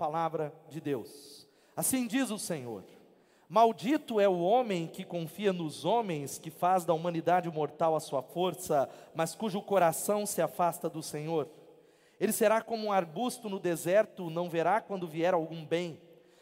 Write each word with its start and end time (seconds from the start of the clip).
palavra 0.00 0.50
de 0.70 0.80
Deus. 0.80 1.46
Assim 1.76 2.06
diz 2.06 2.30
o 2.30 2.38
Senhor: 2.38 2.82
Maldito 3.46 4.18
é 4.18 4.26
o 4.26 4.40
homem 4.40 4.86
que 4.86 5.04
confia 5.04 5.52
nos 5.52 5.84
homens, 5.84 6.38
que 6.38 6.50
faz 6.50 6.86
da 6.86 6.94
humanidade 6.94 7.50
mortal 7.50 7.94
a 7.94 8.00
sua 8.00 8.22
força, 8.22 8.88
mas 9.14 9.34
cujo 9.34 9.60
coração 9.60 10.24
se 10.24 10.40
afasta 10.40 10.88
do 10.88 11.02
Senhor. 11.02 11.50
Ele 12.18 12.32
será 12.32 12.62
como 12.62 12.86
um 12.86 12.92
arbusto 12.92 13.50
no 13.50 13.58
deserto, 13.58 14.30
não 14.30 14.48
verá 14.48 14.80
quando 14.80 15.06
vier 15.06 15.34
algum 15.34 15.66
bem. 15.66 16.00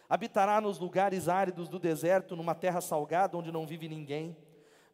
Habitará 0.08 0.60
nos 0.60 0.78
lugares 0.78 1.28
áridos 1.28 1.68
do 1.68 1.80
deserto, 1.80 2.36
numa 2.36 2.54
terra 2.54 2.80
salgada 2.80 3.36
onde 3.36 3.50
não 3.50 3.66
vive 3.66 3.88
ninguém. 3.88 4.36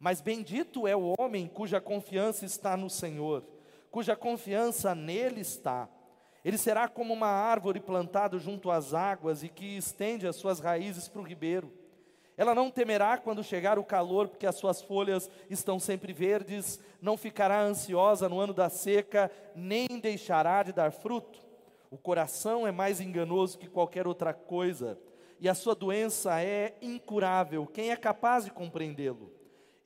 Mas 0.01 0.23
bendito 0.23 0.89
é 0.89 0.97
o 0.97 1.15
homem 1.19 1.47
cuja 1.47 1.83
confiança 1.83 2.47
está 2.47 2.79
no 2.79 2.89
Senhor, 2.89 3.45
cuja 3.91 4.17
confiança 4.17 4.95
nele 4.95 5.43
está. 5.43 5.87
Ele 6.45 6.59
será 6.59 6.87
como 6.87 7.15
uma 7.15 7.29
árvore 7.29 7.81
plantada 7.81 8.39
junto 8.39 8.71
às 8.71 8.93
águas 8.93 9.43
e 9.43 9.49
que 9.49 9.77
estende 9.77 10.27
as 10.27 10.37
suas 10.37 10.61
raízes 10.61 11.09
para 11.09 11.23
o 11.23 11.25
ribeiro. 11.25 11.73
Ela 12.37 12.55
não 12.55 12.71
temerá 12.71 13.17
quando 13.17 13.45
chegar 13.45 13.79
o 13.79 13.85
calor, 13.85 14.29
porque 14.29 14.47
as 14.47 14.57
suas 14.57 14.83
folhas 14.83 15.31
estão 15.49 15.79
sempre 15.79 16.13
verdes, 16.13 16.81
não 17.01 17.17
ficará 17.17 17.63
ansiosa 17.63 18.29
no 18.29 18.41
ano 18.41 18.53
da 18.53 18.69
seca, 18.69 19.31
nem 19.55 19.87
deixará 20.03 20.63
de 20.65 20.73
dar 20.73 20.93
fruto. 20.93 21.39
O 21.91 21.97
coração 21.97 22.67
é 22.67 22.73
mais 22.73 23.01
enganoso 23.01 23.57
que 23.57 23.69
qualquer 23.69 24.07
outra 24.07 24.35
coisa, 24.35 24.99
e 25.41 25.49
a 25.49 25.55
sua 25.55 25.75
doença 25.75 26.43
é 26.43 26.77
incurável. 26.83 27.67
Quem 27.67 27.91
é 27.91 27.97
capaz 27.97 28.45
de 28.45 28.51
compreendê-lo? 28.51 29.31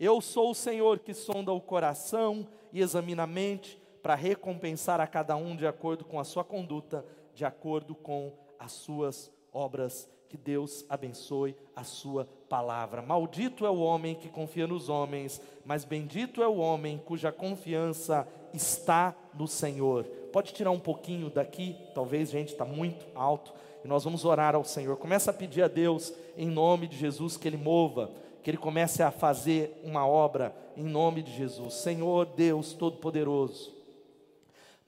Eu 0.00 0.20
sou 0.20 0.50
o 0.50 0.54
Senhor 0.54 1.00
que 1.00 1.12
sonda 1.12 1.52
o 1.52 1.60
coração 1.60 2.48
e 2.72 2.80
examina 2.80 3.24
a 3.24 3.26
mente, 3.26 3.78
para 4.02 4.14
recompensar 4.14 5.00
a 5.00 5.06
cada 5.06 5.36
um 5.36 5.56
de 5.56 5.66
acordo 5.66 6.04
com 6.04 6.18
a 6.18 6.24
sua 6.24 6.44
conduta, 6.44 7.04
de 7.34 7.44
acordo 7.44 7.94
com 7.94 8.32
as 8.58 8.72
suas 8.72 9.30
obras. 9.52 10.08
Que 10.28 10.36
Deus 10.36 10.84
abençoe 10.90 11.56
a 11.74 11.82
sua 11.82 12.28
palavra. 12.50 13.00
Maldito 13.00 13.64
é 13.64 13.70
o 13.70 13.78
homem 13.78 14.14
que 14.14 14.28
confia 14.28 14.66
nos 14.66 14.90
homens, 14.90 15.40
mas 15.64 15.86
bendito 15.86 16.42
é 16.42 16.46
o 16.46 16.58
homem 16.58 17.00
cuja 17.02 17.32
confiança 17.32 18.28
está 18.52 19.14
no 19.32 19.46
Senhor. 19.46 20.04
Pode 20.30 20.52
tirar 20.52 20.70
um 20.70 20.78
pouquinho 20.78 21.30
daqui, 21.30 21.76
talvez, 21.94 22.30
gente, 22.30 22.52
está 22.52 22.64
muito 22.64 23.06
alto. 23.14 23.54
E 23.82 23.88
nós 23.88 24.04
vamos 24.04 24.24
orar 24.24 24.54
ao 24.54 24.64
Senhor. 24.64 24.96
Começa 24.98 25.30
a 25.30 25.34
pedir 25.34 25.62
a 25.62 25.68
Deus, 25.68 26.12
em 26.36 26.48
nome 26.50 26.86
de 26.86 26.96
Jesus, 26.96 27.38
que 27.38 27.48
Ele 27.48 27.56
mova, 27.56 28.10
que 28.42 28.50
Ele 28.50 28.58
comece 28.58 29.02
a 29.02 29.10
fazer 29.10 29.80
uma 29.82 30.06
obra, 30.06 30.54
em 30.76 30.84
nome 30.84 31.22
de 31.22 31.32
Jesus. 31.32 31.74
Senhor 31.74 32.26
Deus 32.26 32.74
Todo-Poderoso. 32.74 33.77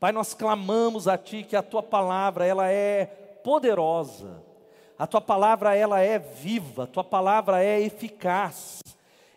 Pai, 0.00 0.12
nós 0.12 0.32
clamamos 0.32 1.06
a 1.06 1.18
Ti 1.18 1.44
que 1.46 1.54
a 1.54 1.62
Tua 1.62 1.82
palavra, 1.82 2.46
ela 2.46 2.70
é 2.70 3.04
poderosa. 3.44 4.42
A 4.98 5.06
Tua 5.06 5.20
palavra, 5.20 5.76
ela 5.76 6.00
é 6.00 6.18
viva. 6.18 6.84
A 6.84 6.86
Tua 6.86 7.04
palavra 7.04 7.62
é 7.62 7.78
eficaz. 7.82 8.80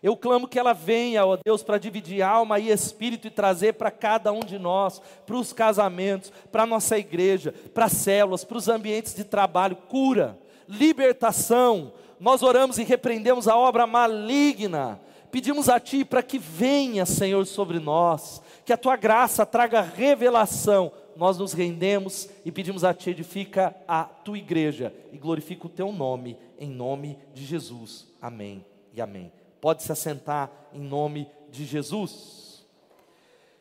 Eu 0.02 0.16
clamo 0.16 0.48
que 0.48 0.58
ela 0.58 0.72
venha, 0.72 1.26
ó 1.26 1.38
Deus, 1.44 1.64
para 1.64 1.78
dividir 1.78 2.22
alma 2.22 2.60
e 2.60 2.70
espírito 2.70 3.28
e 3.28 3.30
trazer 3.30 3.74
para 3.74 3.92
cada 3.92 4.32
um 4.32 4.40
de 4.40 4.58
nós, 4.58 5.02
para 5.26 5.36
os 5.36 5.52
casamentos, 5.52 6.32
para 6.50 6.64
a 6.64 6.68
nossa 6.68 6.98
igreja, 6.98 7.54
para 7.74 7.86
as 7.86 7.94
células, 7.94 8.46
para 8.46 8.58
os 8.58 8.70
ambientes 8.70 9.14
de 9.14 9.26
trabalho, 9.26 9.76
cura, 9.76 10.38
libertação. 10.68 11.92
Nós 12.22 12.42
oramos 12.42 12.78
e 12.78 12.86
repreendemos 12.86 13.50
a 13.50 13.58
obra 13.58 13.86
maligna. 13.86 15.00
Pedimos 15.30 15.68
a 15.68 15.80
Ti 15.80 16.06
para 16.06 16.24
que 16.24 16.38
venha, 16.38 17.06
Senhor, 17.06 17.46
sobre 17.46 17.80
nós 17.80 18.42
que 18.66 18.74
a 18.74 18.78
tua 18.78 18.96
graça 18.96 19.46
traga 19.46 19.82
revelação. 19.82 20.92
Nós 21.16 21.38
nos 21.38 21.54
rendemos 21.54 22.28
e 22.44 22.52
pedimos 22.52 22.84
a 22.84 22.94
ti, 22.94 23.12
edifica 23.12 23.76
a 23.88 24.04
tua 24.04 24.38
igreja 24.38 24.94
e 25.12 25.18
glorifica 25.18 25.68
o 25.68 25.70
teu 25.70 25.92
nome, 25.92 26.38
em 26.58 26.70
nome 26.70 27.20
de 27.34 27.46
Jesus. 27.46 28.08
Amém 28.22 28.66
e 28.94 29.02
amém. 29.02 29.32
Pode 29.62 29.84
se 29.84 29.92
assentar 29.92 30.50
em 30.74 30.82
nome 30.82 31.30
de 31.50 31.66
Jesus. 31.66 32.44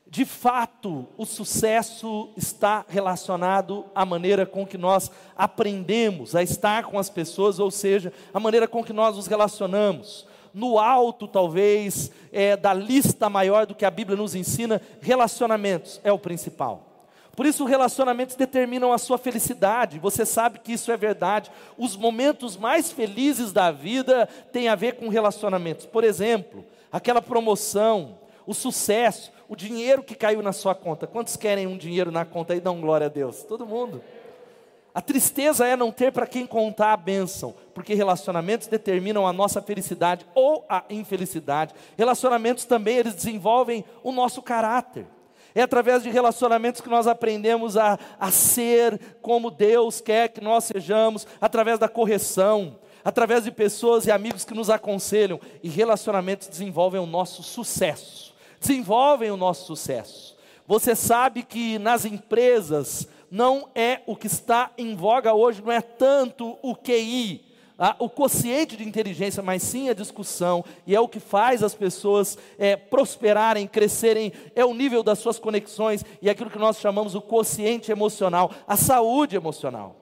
De 0.06 0.24
fato, 0.26 1.06
o 1.16 1.24
sucesso 1.24 2.30
está 2.36 2.84
relacionado 2.86 3.86
à 3.94 4.04
maneira 4.04 4.44
com 4.44 4.66
que 4.66 4.76
nós 4.76 5.10
aprendemos 5.34 6.36
a 6.36 6.42
estar 6.42 6.84
com 6.84 6.98
as 6.98 7.08
pessoas, 7.08 7.58
ou 7.58 7.70
seja, 7.70 8.12
a 8.32 8.38
maneira 8.38 8.69
com 8.69 8.84
que 8.84 8.92
nós 8.92 9.16
nos 9.16 9.26
relacionamos 9.26 10.26
no 10.54 10.78
alto, 10.78 11.26
talvez, 11.26 12.10
é, 12.32 12.56
da 12.56 12.74
lista 12.74 13.28
maior 13.28 13.66
do 13.66 13.74
que 13.74 13.84
a 13.84 13.90
Bíblia 13.90 14.16
nos 14.16 14.34
ensina, 14.34 14.80
relacionamentos 15.00 16.00
é 16.04 16.12
o 16.12 16.18
principal. 16.18 16.92
Por 17.34 17.46
isso, 17.46 17.64
relacionamentos 17.64 18.36
determinam 18.36 18.92
a 18.92 18.98
sua 18.98 19.16
felicidade. 19.16 19.98
Você 19.98 20.26
sabe 20.26 20.58
que 20.58 20.72
isso 20.72 20.92
é 20.92 20.96
verdade. 20.96 21.50
Os 21.78 21.96
momentos 21.96 22.58
mais 22.58 22.92
felizes 22.92 23.52
da 23.52 23.70
vida 23.70 24.28
têm 24.52 24.68
a 24.68 24.74
ver 24.74 24.96
com 24.96 25.08
relacionamentos. 25.08 25.86
Por 25.86 26.04
exemplo, 26.04 26.62
aquela 26.90 27.22
promoção, 27.22 28.19
o 28.46 28.52
sucesso, 28.52 29.32
o 29.48 29.56
dinheiro 29.56 30.02
que 30.02 30.14
caiu 30.14 30.42
na 30.42 30.52
sua 30.52 30.74
conta. 30.74 31.06
Quantos 31.06 31.36
querem 31.36 31.66
um 31.66 31.78
dinheiro 31.78 32.10
na 32.10 32.24
conta 32.24 32.54
e 32.54 32.60
dão 32.60 32.80
glória 32.80 33.06
a 33.06 33.10
Deus? 33.10 33.42
Todo 33.44 33.66
mundo. 33.66 34.02
A 34.94 35.00
tristeza 35.00 35.66
é 35.66 35.75
não 35.75 35.91
ter 35.91 36.12
para 36.12 36.26
quem 36.26 36.47
contar 36.47 36.92
a 36.92 36.97
bênção, 36.97 37.54
porque 37.75 37.94
relacionamentos 37.94 38.66
determinam 38.66 39.26
a 39.26 39.32
nossa 39.32 39.62
felicidade 39.62 40.26
ou 40.34 40.66
a 40.69 40.84
infelicidade. 40.91 41.75
Relacionamentos 41.97 42.66
também 42.66 42.98
eles 42.98 43.14
desenvolvem 43.14 43.84
o 44.02 44.12
nosso 44.12 44.42
caráter. 44.42 45.06
É 45.54 45.62
através 45.62 46.02
de 46.02 46.10
relacionamentos 46.10 46.81
que 46.81 46.88
nós 46.88 47.06
aprendemos 47.06 47.76
a, 47.76 47.98
a 48.19 48.31
ser 48.31 48.98
como 49.20 49.50
Deus 49.50 50.00
quer 50.00 50.28
que 50.28 50.42
nós 50.42 50.64
sejamos, 50.64 51.26
através 51.41 51.78
da 51.78 51.88
correção, 51.88 52.78
através 53.04 53.44
de 53.44 53.50
pessoas 53.50 54.06
e 54.06 54.10
amigos 54.10 54.44
que 54.44 54.54
nos 54.54 54.69
aconselham. 54.69 55.41
E 55.62 55.69
relacionamentos 55.69 56.48
desenvolvem 56.48 57.00
o 57.00 57.06
nosso 57.06 57.42
sucesso. 57.42 58.34
Desenvolvem 58.60 59.31
o 59.31 59.36
nosso 59.36 59.66
sucesso. 59.66 60.36
Você 60.66 60.94
sabe 60.94 61.42
que 61.42 61.78
nas 61.78 62.04
empresas, 62.04 63.08
não 63.32 63.66
é 63.75 64.03
o 64.06 64.15
que 64.15 64.26
está 64.26 64.70
em 64.76 64.94
voga 64.94 65.32
hoje, 65.32 65.62
não 65.62 65.72
é 65.72 65.81
tanto 65.81 66.59
o 66.60 66.76
QI, 66.76 67.43
o 67.98 68.10
quociente 68.10 68.76
de 68.76 68.87
inteligência, 68.87 69.43
mas 69.43 69.62
sim 69.62 69.88
a 69.88 69.94
discussão, 69.94 70.62
e 70.87 70.94
é 70.94 71.00
o 71.00 71.09
que 71.09 71.19
faz 71.19 71.62
as 71.62 71.75
pessoas 71.75 72.37
é, 72.59 72.76
prosperarem, 72.76 73.66
crescerem, 73.66 74.34
é 74.54 74.62
o 74.66 74.75
nível 74.75 75.03
das 75.03 75.19
suas 75.19 75.38
conexões, 75.38 76.04
e 76.20 76.28
é 76.28 76.32
aquilo 76.32 76.50
que 76.50 76.59
nós 76.59 76.78
chamamos 76.78 77.15
o 77.15 77.22
quociente 77.22 77.91
emocional, 77.91 78.50
a 78.69 78.76
saúde 78.76 79.34
emocional. 79.34 79.97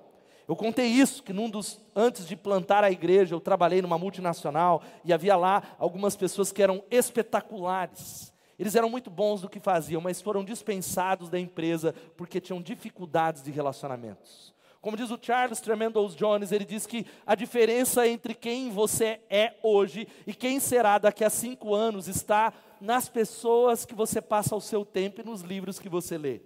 Eu 0.48 0.56
contei 0.56 0.86
isso, 0.86 1.22
que 1.22 1.32
num 1.32 1.48
dos, 1.48 1.80
antes 1.94 2.26
de 2.26 2.34
plantar 2.34 2.82
a 2.82 2.90
igreja, 2.90 3.36
eu 3.36 3.40
trabalhei 3.40 3.80
numa 3.80 3.96
multinacional, 3.96 4.82
e 5.04 5.12
havia 5.12 5.36
lá 5.36 5.62
algumas 5.78 6.16
pessoas 6.16 6.50
que 6.50 6.60
eram 6.60 6.82
espetaculares, 6.90 8.29
eles 8.60 8.74
eram 8.74 8.90
muito 8.90 9.08
bons 9.08 9.40
no 9.40 9.48
que 9.48 9.58
faziam, 9.58 10.02
mas 10.02 10.20
foram 10.20 10.44
dispensados 10.44 11.30
da 11.30 11.40
empresa 11.40 11.94
porque 12.14 12.42
tinham 12.42 12.60
dificuldades 12.60 13.42
de 13.42 13.50
relacionamentos. 13.50 14.52
Como 14.82 14.98
diz 14.98 15.10
o 15.10 15.18
Charles 15.18 15.62
Tremendos 15.62 16.14
Jones, 16.14 16.52
ele 16.52 16.66
diz 16.66 16.86
que 16.86 17.06
a 17.24 17.34
diferença 17.34 18.06
entre 18.06 18.34
quem 18.34 18.70
você 18.70 19.18
é 19.30 19.54
hoje 19.62 20.06
e 20.26 20.34
quem 20.34 20.60
será 20.60 20.98
daqui 20.98 21.24
a 21.24 21.30
cinco 21.30 21.74
anos 21.74 22.06
está 22.06 22.52
nas 22.82 23.08
pessoas 23.08 23.86
que 23.86 23.94
você 23.94 24.20
passa 24.20 24.54
o 24.54 24.60
seu 24.60 24.84
tempo 24.84 25.22
e 25.22 25.24
nos 25.24 25.40
livros 25.40 25.78
que 25.78 25.88
você 25.88 26.18
lê. 26.18 26.42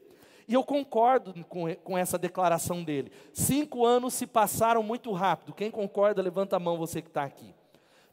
E 0.47 0.55
eu 0.55 0.63
concordo 0.63 1.35
com, 1.47 1.75
com 1.77 1.99
essa 1.99 2.17
declaração 2.17 2.85
dele. 2.85 3.11
Cinco 3.33 3.85
anos 3.85 4.15
se 4.15 4.25
passaram 4.27 4.85
muito 4.85 5.11
rápido. 5.11 5.53
Quem 5.53 5.69
concorda, 5.69 6.23
levanta 6.23 6.55
a 6.55 6.61
mão, 6.61 6.79
você 6.79 7.03
que 7.03 7.09
está 7.09 7.25
aqui. 7.25 7.53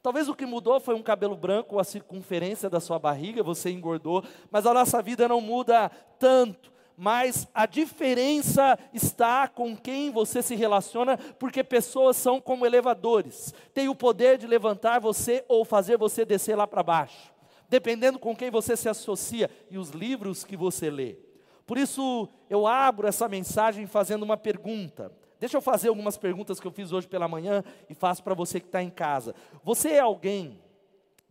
Talvez 0.01 0.27
o 0.27 0.35
que 0.35 0.47
mudou 0.47 0.79
foi 0.79 0.95
um 0.95 1.03
cabelo 1.03 1.35
branco 1.35 1.79
a 1.79 1.83
circunferência 1.83 2.69
da 2.69 2.79
sua 2.79 2.97
barriga, 2.97 3.43
você 3.43 3.69
engordou, 3.69 4.23
mas 4.49 4.65
a 4.65 4.73
nossa 4.73 5.01
vida 5.01 5.27
não 5.27 5.39
muda 5.39 5.89
tanto. 6.17 6.71
Mas 6.97 7.47
a 7.53 7.65
diferença 7.65 8.77
está 8.93 9.47
com 9.47 9.75
quem 9.75 10.11
você 10.11 10.41
se 10.41 10.55
relaciona, 10.55 11.17
porque 11.17 11.63
pessoas 11.63 12.17
são 12.17 12.41
como 12.41 12.65
elevadores, 12.65 13.53
têm 13.73 13.89
o 13.89 13.95
poder 13.95 14.37
de 14.37 14.47
levantar 14.47 14.99
você 14.99 15.45
ou 15.47 15.63
fazer 15.63 15.97
você 15.97 16.25
descer 16.25 16.55
lá 16.55 16.67
para 16.67 16.83
baixo, 16.83 17.31
dependendo 17.69 18.19
com 18.19 18.35
quem 18.35 18.51
você 18.51 18.75
se 18.75 18.89
associa 18.89 19.49
e 19.69 19.77
os 19.77 19.91
livros 19.91 20.43
que 20.43 20.57
você 20.57 20.89
lê. 20.89 21.17
Por 21.65 21.77
isso, 21.77 22.27
eu 22.49 22.67
abro 22.67 23.07
essa 23.07 23.29
mensagem 23.29 23.87
fazendo 23.87 24.23
uma 24.23 24.37
pergunta. 24.37 25.11
Deixa 25.41 25.57
eu 25.57 25.61
fazer 25.61 25.89
algumas 25.89 26.19
perguntas 26.19 26.59
que 26.59 26.67
eu 26.67 26.71
fiz 26.71 26.91
hoje 26.91 27.07
pela 27.07 27.27
manhã 27.27 27.63
e 27.89 27.95
faço 27.95 28.21
para 28.23 28.35
você 28.35 28.59
que 28.59 28.67
está 28.67 28.83
em 28.83 28.91
casa. 28.91 29.33
Você 29.63 29.89
é 29.93 29.99
alguém 29.99 30.61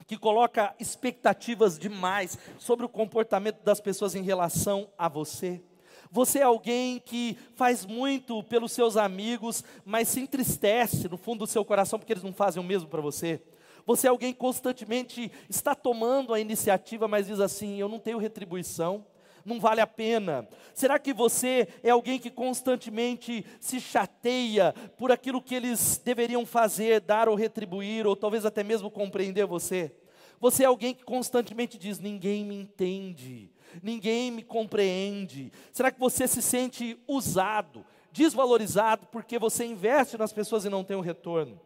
que 0.05 0.19
coloca 0.19 0.75
expectativas 0.81 1.79
demais 1.79 2.37
sobre 2.59 2.85
o 2.85 2.89
comportamento 2.89 3.63
das 3.63 3.81
pessoas 3.81 4.17
em 4.17 4.23
relação 4.25 4.91
a 4.99 5.09
você? 5.09 5.63
Você 6.11 6.41
é 6.41 6.43
alguém 6.43 6.99
que 6.99 7.39
faz 7.55 7.87
muito 7.87 8.43
pelos 8.43 8.73
seus 8.73 8.97
amigos, 8.97 9.63
mas 9.85 10.09
se 10.09 10.19
entristece 10.19 11.09
no 11.09 11.17
fundo 11.17 11.45
do 11.45 11.47
seu 11.47 11.65
coração 11.65 11.97
porque 11.97 12.13
eles 12.13 12.25
não 12.25 12.33
fazem 12.33 12.61
o 12.61 12.67
mesmo 12.67 12.89
para 12.89 13.01
você? 13.01 13.41
Você 13.87 14.09
é 14.09 14.11
alguém 14.11 14.33
que 14.33 14.41
constantemente 14.41 15.31
está 15.49 15.73
tomando 15.73 16.35
a 16.35 16.41
iniciativa, 16.41 17.07
mas 17.07 17.29
diz 17.29 17.39
assim: 17.39 17.79
eu 17.79 17.89
não 17.89 18.01
tenho 18.01 18.19
retribuição. 18.19 19.07
Não 19.45 19.61
vale 19.61 19.81
a 19.81 19.87
pena? 19.87 20.49
Será 20.75 20.99
que 20.99 21.13
você 21.13 21.69
é 21.83 21.91
alguém 21.91 22.19
que 22.19 22.31
constantemente 22.31 23.45
se 23.59 23.81
chateia 23.81 24.75
por 24.97 25.11
aquilo 25.11 25.43
que 25.43 25.55
eles 25.55 26.01
deveriam 26.05 26.45
fazer, 26.47 27.01
dar 27.01 27.29
ou 27.29 27.35
retribuir, 27.35 28.07
ou 28.07 28.17
talvez 28.17 28.45
até 28.45 28.63
mesmo 28.63 28.91
compreender 28.91 29.47
você? 29.47 29.93
Você 30.41 30.63
é 30.63 30.67
alguém 30.67 30.95
que 30.95 31.05
constantemente 31.05 31.77
diz: 31.77 31.99
ninguém 31.99 32.45
me 32.45 32.55
entende, 32.55 33.51
ninguém 33.83 34.31
me 34.31 34.43
compreende. 34.43 35.53
Será 35.73 35.91
que 35.91 36.01
você 36.01 36.27
se 36.27 36.41
sente 36.41 36.99
usado, 37.07 37.85
desvalorizado, 38.11 39.07
porque 39.09 39.39
você 39.39 39.65
investe 39.65 40.17
nas 40.17 40.33
pessoas 40.33 40.65
e 40.65 40.71
não 40.71 40.83
tem 40.83 40.97
um 40.97 41.01
retorno? 41.01 41.61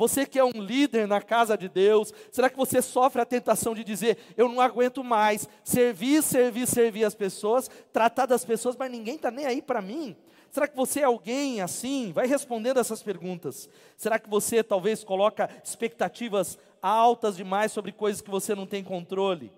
Você 0.00 0.24
que 0.24 0.38
é 0.38 0.44
um 0.44 0.62
líder 0.62 1.06
na 1.06 1.20
casa 1.20 1.58
de 1.58 1.68
Deus, 1.68 2.10
será 2.32 2.48
que 2.48 2.56
você 2.56 2.80
sofre 2.80 3.20
a 3.20 3.26
tentação 3.26 3.74
de 3.74 3.84
dizer: 3.84 4.16
eu 4.34 4.48
não 4.48 4.58
aguento 4.58 5.04
mais 5.04 5.46
servir, 5.62 6.22
servir, 6.22 6.66
servir 6.66 7.04
as 7.04 7.14
pessoas, 7.14 7.68
tratar 7.92 8.24
das 8.24 8.42
pessoas, 8.42 8.74
mas 8.78 8.90
ninguém 8.90 9.16
está 9.16 9.30
nem 9.30 9.44
aí 9.44 9.60
para 9.60 9.82
mim? 9.82 10.16
Será 10.50 10.66
que 10.66 10.74
você 10.74 11.00
é 11.00 11.04
alguém 11.04 11.60
assim? 11.60 12.12
Vai 12.12 12.26
respondendo 12.26 12.80
essas 12.80 13.02
perguntas. 13.02 13.68
Será 13.94 14.18
que 14.18 14.30
você 14.30 14.62
talvez 14.62 15.04
coloca 15.04 15.50
expectativas 15.62 16.58
altas 16.80 17.36
demais 17.36 17.70
sobre 17.70 17.92
coisas 17.92 18.22
que 18.22 18.30
você 18.30 18.54
não 18.54 18.66
tem 18.66 18.82
controle? 18.82 19.52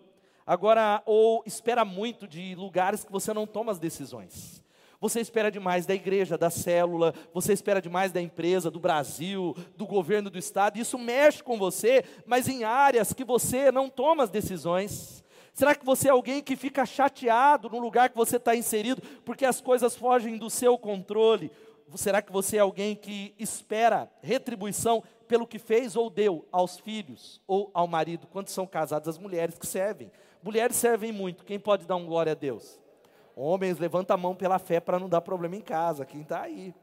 Agora, 0.44 1.04
ou 1.06 1.44
espera 1.46 1.84
muito 1.84 2.26
de 2.26 2.56
lugares 2.56 3.04
que 3.04 3.12
você 3.12 3.32
não 3.32 3.46
toma 3.46 3.70
as 3.70 3.78
decisões. 3.78 4.61
Você 5.02 5.18
espera 5.18 5.50
demais 5.50 5.84
da 5.84 5.96
igreja, 5.96 6.38
da 6.38 6.48
célula, 6.48 7.12
você 7.34 7.52
espera 7.52 7.82
demais 7.82 8.12
da 8.12 8.22
empresa, 8.22 8.70
do 8.70 8.78
Brasil, 8.78 9.52
do 9.76 9.84
governo 9.84 10.30
do 10.30 10.38
estado. 10.38 10.78
Isso 10.78 10.96
mexe 10.96 11.42
com 11.42 11.58
você, 11.58 12.04
mas 12.24 12.46
em 12.46 12.62
áreas 12.62 13.12
que 13.12 13.24
você 13.24 13.72
não 13.72 13.90
toma 13.90 14.22
as 14.22 14.30
decisões. 14.30 15.24
Será 15.52 15.74
que 15.74 15.84
você 15.84 16.06
é 16.06 16.12
alguém 16.12 16.40
que 16.40 16.54
fica 16.54 16.86
chateado 16.86 17.68
no 17.68 17.80
lugar 17.80 18.10
que 18.10 18.16
você 18.16 18.36
está 18.36 18.54
inserido 18.54 19.02
porque 19.24 19.44
as 19.44 19.60
coisas 19.60 19.96
fogem 19.96 20.38
do 20.38 20.48
seu 20.48 20.78
controle? 20.78 21.50
Será 21.96 22.22
que 22.22 22.30
você 22.30 22.58
é 22.58 22.60
alguém 22.60 22.94
que 22.94 23.34
espera 23.40 24.08
retribuição 24.22 25.02
pelo 25.26 25.48
que 25.48 25.58
fez 25.58 25.96
ou 25.96 26.08
deu 26.08 26.46
aos 26.52 26.78
filhos 26.78 27.40
ou 27.48 27.72
ao 27.74 27.88
marido? 27.88 28.28
Quando 28.28 28.50
são 28.50 28.68
casadas, 28.68 29.08
as 29.08 29.18
mulheres 29.18 29.58
que 29.58 29.66
servem. 29.66 30.12
Mulheres 30.40 30.76
servem 30.76 31.10
muito. 31.10 31.44
Quem 31.44 31.58
pode 31.58 31.86
dar 31.86 31.96
um 31.96 32.06
glória 32.06 32.30
a 32.30 32.36
Deus? 32.36 32.80
Homens, 33.34 33.78
levanta 33.78 34.14
a 34.14 34.16
mão 34.16 34.34
pela 34.34 34.58
fé 34.58 34.80
para 34.80 34.98
não 34.98 35.08
dar 35.08 35.20
problema 35.20 35.56
em 35.56 35.60
casa. 35.60 36.04
Quem 36.04 36.22
está 36.22 36.42
aí? 36.42 36.74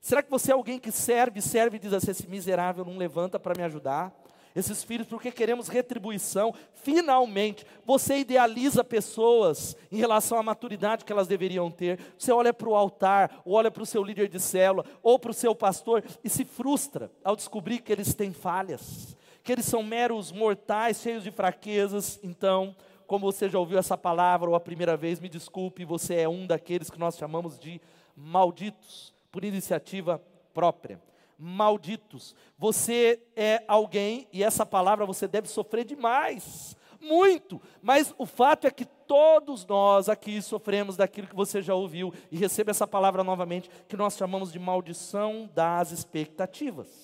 Será 0.00 0.22
que 0.22 0.30
você 0.30 0.50
é 0.50 0.54
alguém 0.54 0.78
que 0.78 0.92
serve, 0.92 1.40
serve 1.40 1.76
e 1.76 1.80
diz 1.80 1.92
assim: 1.92 2.10
esse 2.10 2.28
miserável 2.28 2.84
não 2.84 2.98
levanta 2.98 3.38
para 3.38 3.54
me 3.56 3.62
ajudar? 3.62 4.14
Esses 4.54 4.84
filhos, 4.84 5.08
porque 5.08 5.32
queremos 5.32 5.66
retribuição. 5.66 6.54
Finalmente, 6.74 7.66
você 7.84 8.18
idealiza 8.18 8.84
pessoas 8.84 9.76
em 9.90 9.96
relação 9.96 10.38
à 10.38 10.42
maturidade 10.42 11.04
que 11.04 11.12
elas 11.12 11.26
deveriam 11.26 11.70
ter. 11.70 11.98
Você 12.16 12.30
olha 12.30 12.54
para 12.54 12.68
o 12.68 12.76
altar, 12.76 13.40
ou 13.44 13.54
olha 13.54 13.70
para 13.70 13.82
o 13.82 13.86
seu 13.86 14.04
líder 14.04 14.28
de 14.28 14.38
célula, 14.38 14.84
ou 15.02 15.18
para 15.18 15.32
o 15.32 15.34
seu 15.34 15.54
pastor 15.54 16.04
e 16.22 16.28
se 16.28 16.44
frustra 16.44 17.10
ao 17.24 17.34
descobrir 17.34 17.80
que 17.80 17.90
eles 17.90 18.14
têm 18.14 18.32
falhas, 18.32 19.16
que 19.42 19.50
eles 19.50 19.64
são 19.64 19.82
meros 19.82 20.30
mortais, 20.30 21.00
cheios 21.00 21.24
de 21.24 21.32
fraquezas. 21.32 22.20
Então, 22.22 22.76
como 23.06 23.30
você 23.30 23.48
já 23.48 23.58
ouviu 23.58 23.78
essa 23.78 23.96
palavra 23.96 24.48
ou 24.48 24.56
a 24.56 24.60
primeira 24.60 24.96
vez, 24.96 25.20
me 25.20 25.28
desculpe, 25.28 25.84
você 25.84 26.16
é 26.16 26.28
um 26.28 26.46
daqueles 26.46 26.90
que 26.90 26.98
nós 26.98 27.16
chamamos 27.16 27.58
de 27.58 27.80
malditos, 28.16 29.12
por 29.30 29.44
iniciativa 29.44 30.22
própria. 30.52 31.00
Malditos. 31.38 32.34
Você 32.56 33.20
é 33.34 33.62
alguém, 33.66 34.28
e 34.32 34.42
essa 34.42 34.64
palavra 34.64 35.04
você 35.04 35.26
deve 35.26 35.48
sofrer 35.48 35.84
demais, 35.84 36.76
muito, 37.00 37.60
mas 37.82 38.14
o 38.16 38.24
fato 38.24 38.66
é 38.66 38.70
que 38.70 38.84
todos 38.84 39.66
nós 39.66 40.08
aqui 40.08 40.40
sofremos 40.40 40.96
daquilo 40.96 41.26
que 41.26 41.34
você 41.34 41.60
já 41.60 41.74
ouviu, 41.74 42.14
e 42.30 42.36
receba 42.36 42.70
essa 42.70 42.86
palavra 42.86 43.22
novamente, 43.22 43.68
que 43.88 43.96
nós 43.96 44.16
chamamos 44.16 44.50
de 44.50 44.58
maldição 44.58 45.50
das 45.52 45.90
expectativas. 45.90 47.03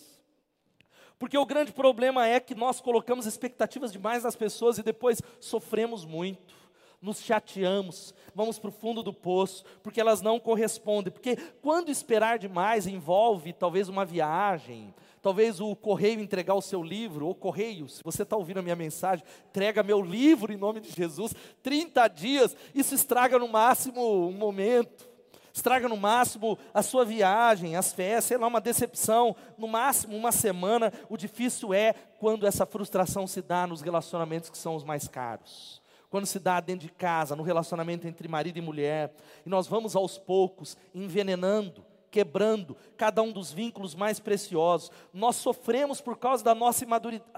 Porque 1.21 1.37
o 1.37 1.45
grande 1.45 1.71
problema 1.71 2.27
é 2.27 2.41
que 2.41 2.55
nós 2.55 2.81
colocamos 2.81 3.27
expectativas 3.27 3.93
demais 3.93 4.25
nas 4.25 4.35
pessoas 4.35 4.79
e 4.79 4.83
depois 4.83 5.21
sofremos 5.39 6.03
muito, 6.03 6.55
nos 7.01 7.21
chateamos, 7.21 8.15
vamos 8.35 8.59
para 8.59 8.71
o 8.71 8.73
fundo 8.73 9.03
do 9.03 9.13
poço, 9.13 9.63
porque 9.83 10.01
elas 10.01 10.23
não 10.23 10.41
correspondem. 10.41 11.13
Porque 11.13 11.37
quando 11.61 11.91
esperar 11.91 12.39
demais 12.39 12.87
envolve 12.87 13.53
talvez 13.53 13.87
uma 13.87 14.03
viagem, 14.03 14.95
talvez 15.21 15.61
o 15.61 15.77
correio 15.77 16.21
entregar 16.21 16.55
o 16.55 16.63
seu 16.63 16.83
livro, 16.83 17.27
ou 17.27 17.35
correio, 17.35 17.87
se 17.87 18.03
você 18.03 18.23
está 18.23 18.35
ouvindo 18.35 18.61
a 18.61 18.63
minha 18.63 18.75
mensagem, 18.75 19.23
entrega 19.51 19.83
meu 19.83 20.01
livro 20.01 20.55
em 20.55 20.57
nome 20.57 20.81
de 20.81 20.91
Jesus, 20.91 21.35
30 21.63 22.09
dias, 22.09 22.57
isso 22.75 22.95
estraga 22.95 23.39
no 23.39 23.47
máximo 23.47 24.27
um 24.27 24.33
momento 24.33 25.10
estraga 25.53 25.89
no 25.89 25.97
máximo 25.97 26.59
a 26.73 26.83
sua 26.83 27.05
viagem, 27.05 27.77
as 27.77 27.93
festas, 27.93 28.25
sei 28.25 28.39
lá, 28.39 28.47
uma 28.47 28.61
decepção, 28.61 29.35
no 29.59 29.69
máximo 29.69 30.17
uma 30.17 30.33
semana. 30.33 30.93
O 31.09 31.17
difícil 31.17 31.75
é 31.75 31.95
quando 32.19 32.47
essa 32.47 32.67
frustração 32.67 33.27
se 33.27 33.43
dá 33.43 33.67
nos 33.67 33.81
relacionamentos 33.81 34.51
que 34.51 34.59
são 34.59 34.75
os 34.75 34.85
mais 34.85 35.09
caros. 35.09 35.81
Quando 36.09 36.27
se 36.27 36.41
dá 36.41 36.59
dentro 36.61 36.89
de 36.89 36.93
casa, 36.93 37.37
no 37.37 37.43
relacionamento 37.43 38.07
entre 38.09 38.27
marido 38.27 38.59
e 38.59 38.63
mulher, 38.63 39.15
e 39.47 39.49
nós 39.49 39.69
vamos 39.69 39.95
aos 39.95 40.19
poucos 40.19 40.77
envenenando, 40.93 41.85
quebrando 42.11 42.77
cada 42.97 43.23
um 43.23 43.31
dos 43.31 43.53
vínculos 43.53 43.95
mais 43.95 44.19
preciosos. 44.19 44.91
Nós 45.15 45.37
sofremos 45.37 46.01
por 46.01 46.19
causa 46.19 46.43
da 46.43 46.55
nossa 46.55 46.85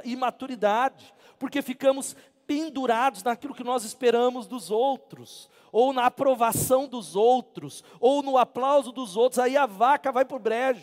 imaturidade, 0.03 1.13
porque 1.39 1.61
ficamos 1.61 2.17
pendurados 2.47 3.23
naquilo 3.23 3.55
que 3.55 3.65
nós 3.65 3.85
esperamos 3.85 4.47
dos 4.47 4.71
outros, 4.71 5.49
ou 5.71 5.93
na 5.93 6.07
aprovação 6.07 6.87
dos 6.87 7.17
outros, 7.17 7.83
ou 8.01 8.23
no 8.23 8.37
aplauso 8.37 8.93
dos 8.93 9.17
outros, 9.17 9.39
aí 9.39 9.57
a 9.57 9.67
vaca 9.67 10.13
vai 10.13 10.25
para 10.25 10.37
o 10.37 10.41
brejo. 10.41 10.83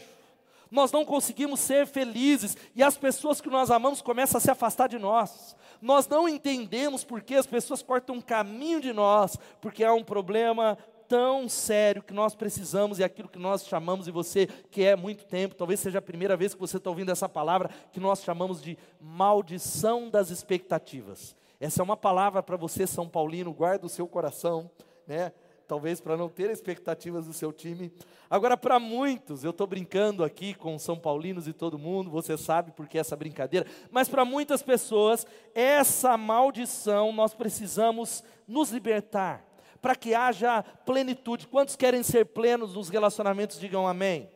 Nós 0.72 0.92
não 0.92 1.04
conseguimos 1.04 1.60
ser 1.60 1.88
felizes 1.88 2.56
e 2.76 2.84
as 2.84 2.96
pessoas 2.96 3.42
que 3.42 3.50
nós 3.50 3.72
amamos 3.72 4.02
começam 4.02 4.38
a 4.38 4.42
se 4.42 4.52
afastar 4.52 4.88
de 4.88 5.00
nós. 5.00 5.56
Nós 5.82 6.08
não 6.08 6.30
entendemos 6.30 7.04
por 7.04 7.22
que 7.22 7.36
as 7.36 7.48
pessoas 7.48 7.82
cortam 7.82 8.18
um 8.18 8.22
caminho 8.22 8.80
de 8.80 8.94
nós, 8.94 9.38
porque 9.60 9.84
há 9.84 9.94
um 9.94 10.04
problema 10.04 10.78
tão 11.08 11.50
sério 11.50 12.04
que 12.04 12.14
nós 12.14 12.36
precisamos 12.36 13.00
e 13.00 13.04
aquilo 13.04 13.28
que 13.28 13.40
nós 13.40 13.66
chamamos, 13.66 14.08
e 14.08 14.12
você 14.12 14.46
que 14.70 14.84
é 14.84 14.96
muito 14.96 15.26
tempo, 15.26 15.56
talvez 15.56 15.80
seja 15.80 15.98
a 15.98 16.02
primeira 16.02 16.38
vez 16.38 16.54
que 16.54 16.60
você 16.60 16.78
está 16.78 16.90
ouvindo 16.90 17.12
essa 17.12 17.28
palavra, 17.28 17.72
que 17.92 18.00
nós 18.00 18.22
chamamos 18.22 18.62
de 18.62 18.78
maldição 19.02 20.08
das 20.08 20.30
expectativas. 20.30 21.36
Essa 21.60 21.82
é 21.82 21.84
uma 21.84 21.98
palavra 21.98 22.42
para 22.42 22.56
você, 22.56 22.88
São 22.88 23.10
Paulino, 23.10 23.54
guarda 23.54 23.86
o 23.86 23.90
seu 23.90 24.08
coração, 24.08 24.72
né? 25.06 25.34
Talvez 25.68 26.00
para 26.00 26.16
não 26.16 26.30
ter 26.30 26.50
expectativas 26.50 27.26
do 27.26 27.34
seu 27.34 27.52
time. 27.52 27.94
Agora, 28.30 28.56
para 28.56 28.80
muitos, 28.80 29.44
eu 29.44 29.52
estou 29.52 29.68
brincando 29.68 30.24
aqui 30.24 30.54
com 30.54 30.80
São 30.80 30.98
Paulinos 30.98 31.48
e 31.48 31.54
todo 31.54 31.78
mundo, 31.78 32.10
você 32.10 32.38
sabe 32.38 32.72
por 32.72 32.88
que 32.88 32.98
essa 32.98 33.16
brincadeira, 33.16 33.68
mas 33.92 34.08
para 34.08 34.24
muitas 34.24 34.64
pessoas, 34.64 35.28
essa 35.54 36.18
maldição 36.18 37.12
nós 37.12 37.34
precisamos 37.34 38.24
nos 38.48 38.72
libertar, 38.72 39.46
para 39.82 39.96
que 39.96 40.16
haja 40.16 40.64
plenitude. 40.86 41.48
Quantos 41.48 41.76
querem 41.76 42.04
ser 42.04 42.26
plenos 42.26 42.74
nos 42.74 42.90
relacionamentos, 42.90 43.60
digam 43.60 43.88
amém. 43.88 44.30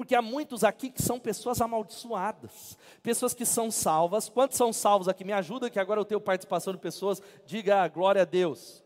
Porque 0.00 0.14
há 0.14 0.22
muitos 0.22 0.64
aqui 0.64 0.88
que 0.88 1.02
são 1.02 1.20
pessoas 1.20 1.60
amaldiçoadas, 1.60 2.74
pessoas 3.02 3.34
que 3.34 3.44
são 3.44 3.70
salvas. 3.70 4.30
Quantos 4.30 4.56
são 4.56 4.72
salvos 4.72 5.08
aqui? 5.08 5.24
Me 5.24 5.32
ajuda, 5.34 5.68
que 5.68 5.78
agora 5.78 6.00
eu 6.00 6.06
tenho 6.06 6.22
participação 6.22 6.72
de 6.72 6.78
pessoas. 6.78 7.20
Diga 7.44 7.86
glória 7.86 8.22
a 8.22 8.24
Deus. 8.24 8.82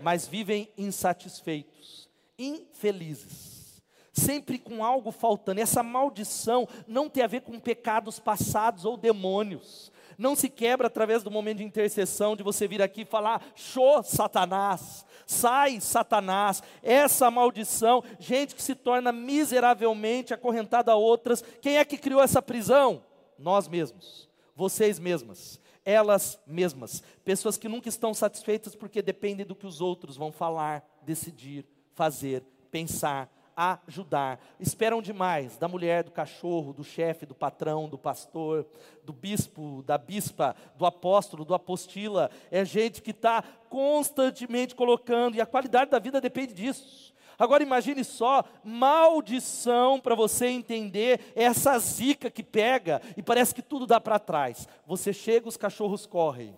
Mas 0.00 0.26
vivem 0.26 0.68
insatisfeitos, 0.76 2.10
infelizes, 2.36 3.80
sempre 4.12 4.58
com 4.58 4.84
algo 4.84 5.12
faltando. 5.12 5.60
Essa 5.60 5.80
maldição 5.80 6.66
não 6.88 7.08
tem 7.08 7.22
a 7.22 7.28
ver 7.28 7.42
com 7.42 7.60
pecados 7.60 8.18
passados 8.18 8.84
ou 8.84 8.96
demônios 8.96 9.91
não 10.18 10.34
se 10.34 10.48
quebra 10.48 10.86
através 10.86 11.22
do 11.22 11.30
momento 11.30 11.58
de 11.58 11.64
intercessão, 11.64 12.36
de 12.36 12.42
você 12.42 12.66
vir 12.68 12.82
aqui 12.82 13.02
e 13.02 13.06
falar, 13.06 13.42
show 13.54 14.02
Satanás, 14.02 15.04
sai 15.26 15.80
Satanás, 15.80 16.62
essa 16.82 17.30
maldição, 17.30 18.02
gente 18.18 18.54
que 18.54 18.62
se 18.62 18.74
torna 18.74 19.12
miseravelmente 19.12 20.34
acorrentada 20.34 20.92
a 20.92 20.96
outras, 20.96 21.42
quem 21.60 21.78
é 21.78 21.84
que 21.84 21.98
criou 21.98 22.22
essa 22.22 22.42
prisão? 22.42 23.04
Nós 23.38 23.68
mesmos, 23.68 24.28
vocês 24.54 24.98
mesmas, 24.98 25.60
elas 25.84 26.38
mesmas, 26.46 27.02
pessoas 27.24 27.56
que 27.56 27.68
nunca 27.68 27.88
estão 27.88 28.14
satisfeitas 28.14 28.74
porque 28.74 29.02
dependem 29.02 29.46
do 29.46 29.56
que 29.56 29.66
os 29.66 29.80
outros 29.80 30.16
vão 30.16 30.30
falar, 30.30 30.84
decidir, 31.02 31.66
fazer, 31.94 32.44
pensar, 32.70 33.30
ajudar. 33.56 34.40
Esperam 34.58 35.02
demais 35.02 35.56
da 35.56 35.68
mulher, 35.68 36.04
do 36.04 36.10
cachorro, 36.10 36.72
do 36.72 36.84
chefe, 36.84 37.26
do 37.26 37.34
patrão, 37.34 37.88
do 37.88 37.98
pastor, 37.98 38.66
do 39.04 39.12
bispo, 39.12 39.82
da 39.86 39.98
bispa, 39.98 40.56
do 40.76 40.86
apóstolo, 40.86 41.44
do 41.44 41.54
apostila. 41.54 42.30
É 42.50 42.64
gente 42.64 43.02
que 43.02 43.10
está 43.10 43.42
constantemente 43.68 44.74
colocando, 44.74 45.36
e 45.36 45.40
a 45.40 45.46
qualidade 45.46 45.90
da 45.90 45.98
vida 45.98 46.20
depende 46.20 46.52
disso. 46.52 47.12
Agora 47.38 47.62
imagine 47.62 48.04
só, 48.04 48.44
maldição 48.62 49.98
para 49.98 50.14
você 50.14 50.46
entender 50.46 51.20
essa 51.34 51.78
zica 51.78 52.30
que 52.30 52.42
pega 52.42 53.00
e 53.16 53.22
parece 53.22 53.54
que 53.54 53.62
tudo 53.62 53.86
dá 53.86 54.00
para 54.00 54.18
trás. 54.18 54.68
Você 54.86 55.12
chega, 55.12 55.48
os 55.48 55.56
cachorros 55.56 56.06
correm. 56.06 56.56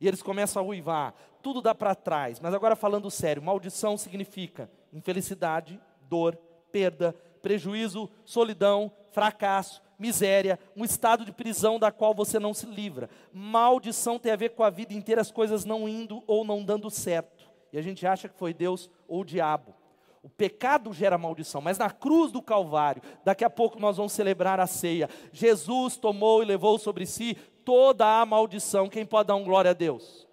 E 0.00 0.06
eles 0.06 0.22
começam 0.22 0.62
a 0.62 0.66
uivar, 0.66 1.14
tudo 1.42 1.62
dá 1.62 1.74
para 1.74 1.94
trás. 1.94 2.38
Mas 2.40 2.52
agora 2.52 2.76
falando 2.76 3.10
sério, 3.10 3.42
maldição 3.42 3.96
significa 3.96 4.70
infelicidade, 4.92 5.80
dor, 6.08 6.36
perda, 6.72 7.14
prejuízo, 7.42 8.10
solidão, 8.24 8.90
fracasso, 9.12 9.82
miséria, 9.98 10.58
um 10.76 10.84
estado 10.84 11.24
de 11.24 11.32
prisão 11.32 11.78
da 11.78 11.90
qual 11.90 12.14
você 12.14 12.38
não 12.38 12.52
se 12.52 12.66
livra. 12.66 13.08
Maldição 13.32 14.18
tem 14.18 14.32
a 14.32 14.36
ver 14.36 14.50
com 14.50 14.62
a 14.62 14.70
vida 14.70 14.92
inteira, 14.92 15.20
as 15.20 15.30
coisas 15.30 15.64
não 15.64 15.88
indo 15.88 16.22
ou 16.26 16.44
não 16.44 16.64
dando 16.64 16.90
certo. 16.90 17.46
E 17.72 17.78
a 17.78 17.82
gente 17.82 18.06
acha 18.06 18.28
que 18.28 18.38
foi 18.38 18.52
Deus 18.52 18.90
ou 19.08 19.20
o 19.20 19.24
diabo. 19.24 19.74
O 20.22 20.28
pecado 20.28 20.92
gera 20.92 21.16
maldição, 21.16 21.60
mas 21.60 21.78
na 21.78 21.88
cruz 21.88 22.32
do 22.32 22.42
Calvário, 22.42 23.00
daqui 23.24 23.44
a 23.44 23.50
pouco 23.50 23.78
nós 23.78 23.96
vamos 23.96 24.12
celebrar 24.12 24.58
a 24.58 24.66
ceia. 24.66 25.08
Jesus 25.32 25.96
tomou 25.96 26.42
e 26.42 26.46
levou 26.46 26.78
sobre 26.78 27.06
si 27.06 27.36
toda 27.64 28.20
a 28.20 28.26
maldição. 28.26 28.88
Quem 28.88 29.06
pode 29.06 29.28
dar 29.28 29.36
um 29.36 29.44
glória 29.44 29.70
a 29.70 29.74
Deus? 29.74 30.26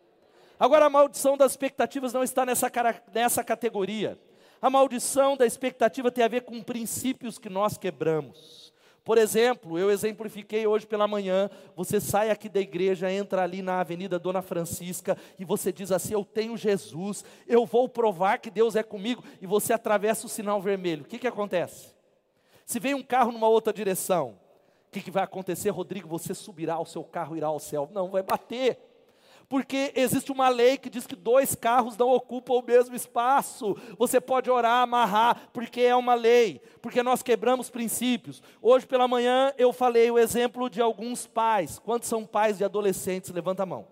Agora, 0.59 0.85
a 0.85 0.89
maldição 0.89 1.37
das 1.37 1.51
expectativas 1.51 2.11
não 2.11 2.23
está 2.23 2.45
nessa, 2.45 2.71
nessa 3.13 3.43
categoria. 3.43 4.19
A 4.63 4.69
maldição 4.69 5.35
da 5.35 5.45
expectativa 5.45 6.09
tem 6.09 6.23
a 6.23 6.27
ver 6.29 6.43
com 6.43 6.63
princípios 6.63 7.37
que 7.37 7.49
nós 7.49 7.77
quebramos. 7.77 8.71
Por 9.03 9.17
exemplo, 9.17 9.77
eu 9.77 9.91
exemplifiquei 9.91 10.65
hoje 10.65 10.87
pela 10.87 11.05
manhã, 11.05 11.49
você 11.75 11.99
sai 11.99 12.29
aqui 12.29 12.47
da 12.47 12.61
igreja, 12.61 13.11
entra 13.11 13.43
ali 13.43 13.61
na 13.61 13.81
Avenida 13.81 14.17
Dona 14.17 14.41
Francisca 14.41 15.17
e 15.37 15.43
você 15.43 15.69
diz 15.69 15.91
assim: 15.91 16.13
"Eu 16.13 16.23
tenho 16.23 16.55
Jesus, 16.55 17.25
eu 17.45 17.65
vou 17.65 17.89
provar 17.89 18.37
que 18.37 18.49
Deus 18.49 18.77
é 18.77 18.83
comigo", 18.83 19.21
e 19.41 19.45
você 19.45 19.73
atravessa 19.73 20.27
o 20.27 20.29
sinal 20.29 20.61
vermelho. 20.61 21.03
O 21.03 21.07
que 21.07 21.19
que 21.19 21.27
acontece? 21.27 21.93
Se 22.65 22.79
vem 22.79 22.93
um 22.93 23.03
carro 23.03 23.33
numa 23.33 23.49
outra 23.49 23.73
direção, 23.73 24.39
o 24.87 24.91
que, 24.93 25.01
que 25.01 25.11
vai 25.11 25.25
acontecer, 25.25 25.71
Rodrigo? 25.71 26.07
Você 26.07 26.33
subirá, 26.33 26.79
o 26.79 26.85
seu 26.85 27.03
carro 27.03 27.35
irá 27.35 27.47
ao 27.47 27.59
céu. 27.59 27.89
Não, 27.91 28.09
vai 28.09 28.23
bater 28.23 28.92
porque 29.53 29.93
existe 29.95 30.31
uma 30.31 30.49
lei 30.49 30.79
que 30.79 30.89
diz 30.89 31.05
que 31.05 31.15
dois 31.15 31.53
carros 31.53 31.95
não 31.95 32.09
ocupam 32.09 32.55
o 32.55 32.63
mesmo 32.63 32.95
espaço. 32.95 33.77
Você 33.99 34.19
pode 34.19 34.49
orar, 34.49 34.81
amarrar, 34.81 35.47
porque 35.53 35.81
é 35.81 35.95
uma 35.95 36.15
lei, 36.15 36.59
porque 36.81 37.03
nós 37.03 37.21
quebramos 37.21 37.69
princípios. 37.69 38.41
Hoje 38.59 38.87
pela 38.87 39.07
manhã 39.07 39.53
eu 39.55 39.71
falei 39.71 40.09
o 40.09 40.17
exemplo 40.17 40.71
de 40.71 40.81
alguns 40.81 41.27
pais. 41.27 41.77
Quantos 41.77 42.09
são 42.09 42.25
pais 42.25 42.57
de 42.57 42.65
adolescentes? 42.65 43.29
Levanta 43.29 43.61
a 43.61 43.65
mão. 43.67 43.87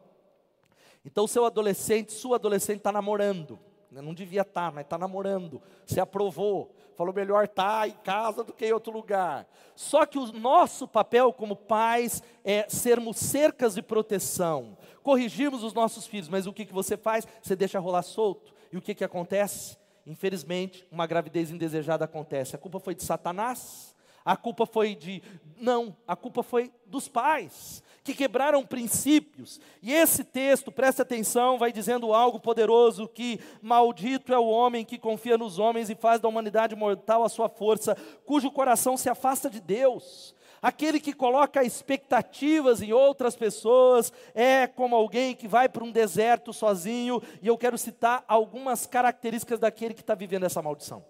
Então, 1.05 1.27
seu 1.27 1.45
adolescente, 1.45 2.11
sua 2.11 2.37
adolescente 2.37 2.77
está 2.77 2.91
namorando. 2.91 3.59
Não 3.91 4.13
devia 4.13 4.41
estar, 4.41 4.69
tá, 4.69 4.71
mas 4.71 4.85
está 4.85 4.97
namorando. 4.97 5.61
Se 5.85 5.99
aprovou. 5.99 6.73
Falou 6.95 7.13
melhor 7.13 7.45
estar 7.45 7.81
tá 7.81 7.87
em 7.87 7.95
casa 8.03 8.43
do 8.43 8.53
que 8.53 8.65
em 8.65 8.73
outro 8.73 8.93
lugar. 8.93 9.47
Só 9.75 10.05
que 10.05 10.17
o 10.17 10.31
nosso 10.31 10.87
papel 10.87 11.33
como 11.33 11.55
pais 11.55 12.21
é 12.43 12.65
sermos 12.69 13.17
cercas 13.17 13.75
de 13.75 13.81
proteção 13.81 14.77
corrigirmos 15.01 15.63
os 15.63 15.73
nossos 15.73 16.07
filhos, 16.07 16.29
mas 16.29 16.47
o 16.47 16.53
que, 16.53 16.65
que 16.65 16.73
você 16.73 16.95
faz? 16.95 17.27
Você 17.41 17.55
deixa 17.55 17.79
rolar 17.79 18.03
solto. 18.03 18.53
E 18.71 18.77
o 18.77 18.81
que, 18.81 18.95
que 18.95 19.03
acontece? 19.03 19.77
Infelizmente, 20.05 20.87
uma 20.91 21.05
gravidez 21.05 21.51
indesejada 21.51 22.05
acontece. 22.05 22.55
A 22.55 22.59
culpa 22.59 22.79
foi 22.79 22.95
de 22.95 23.03
Satanás? 23.03 23.95
A 24.23 24.37
culpa 24.37 24.65
foi 24.65 24.95
de. 24.95 25.21
Não, 25.57 25.95
a 26.07 26.15
culpa 26.15 26.43
foi 26.43 26.71
dos 26.85 27.07
pais, 27.07 27.83
que 28.03 28.13
quebraram 28.13 28.65
princípios. 28.65 29.59
E 29.81 29.93
esse 29.93 30.23
texto, 30.23 30.71
preste 30.71 31.01
atenção, 31.01 31.57
vai 31.57 31.71
dizendo 31.71 32.13
algo 32.13 32.39
poderoso: 32.39 33.07
que 33.07 33.39
maldito 33.61 34.33
é 34.33 34.39
o 34.39 34.47
homem 34.47 34.85
que 34.85 34.97
confia 34.97 35.37
nos 35.37 35.59
homens 35.59 35.89
e 35.89 35.95
faz 35.95 36.19
da 36.19 36.27
humanidade 36.27 36.75
mortal 36.75 37.23
a 37.23 37.29
sua 37.29 37.49
força, 37.49 37.95
cujo 38.25 38.51
coração 38.51 38.97
se 38.97 39.09
afasta 39.09 39.49
de 39.49 39.59
Deus. 39.59 40.35
Aquele 40.61 40.99
que 40.99 41.11
coloca 41.11 41.63
expectativas 41.63 42.83
em 42.83 42.93
outras 42.93 43.35
pessoas 43.35 44.13
é 44.35 44.67
como 44.67 44.95
alguém 44.95 45.33
que 45.33 45.47
vai 45.47 45.67
para 45.67 45.83
um 45.83 45.91
deserto 45.91 46.53
sozinho, 46.53 47.19
e 47.41 47.47
eu 47.47 47.57
quero 47.57 47.79
citar 47.79 48.23
algumas 48.27 48.85
características 48.85 49.59
daquele 49.59 49.95
que 49.95 50.01
está 50.01 50.13
vivendo 50.13 50.45
essa 50.45 50.61
maldição. 50.61 51.03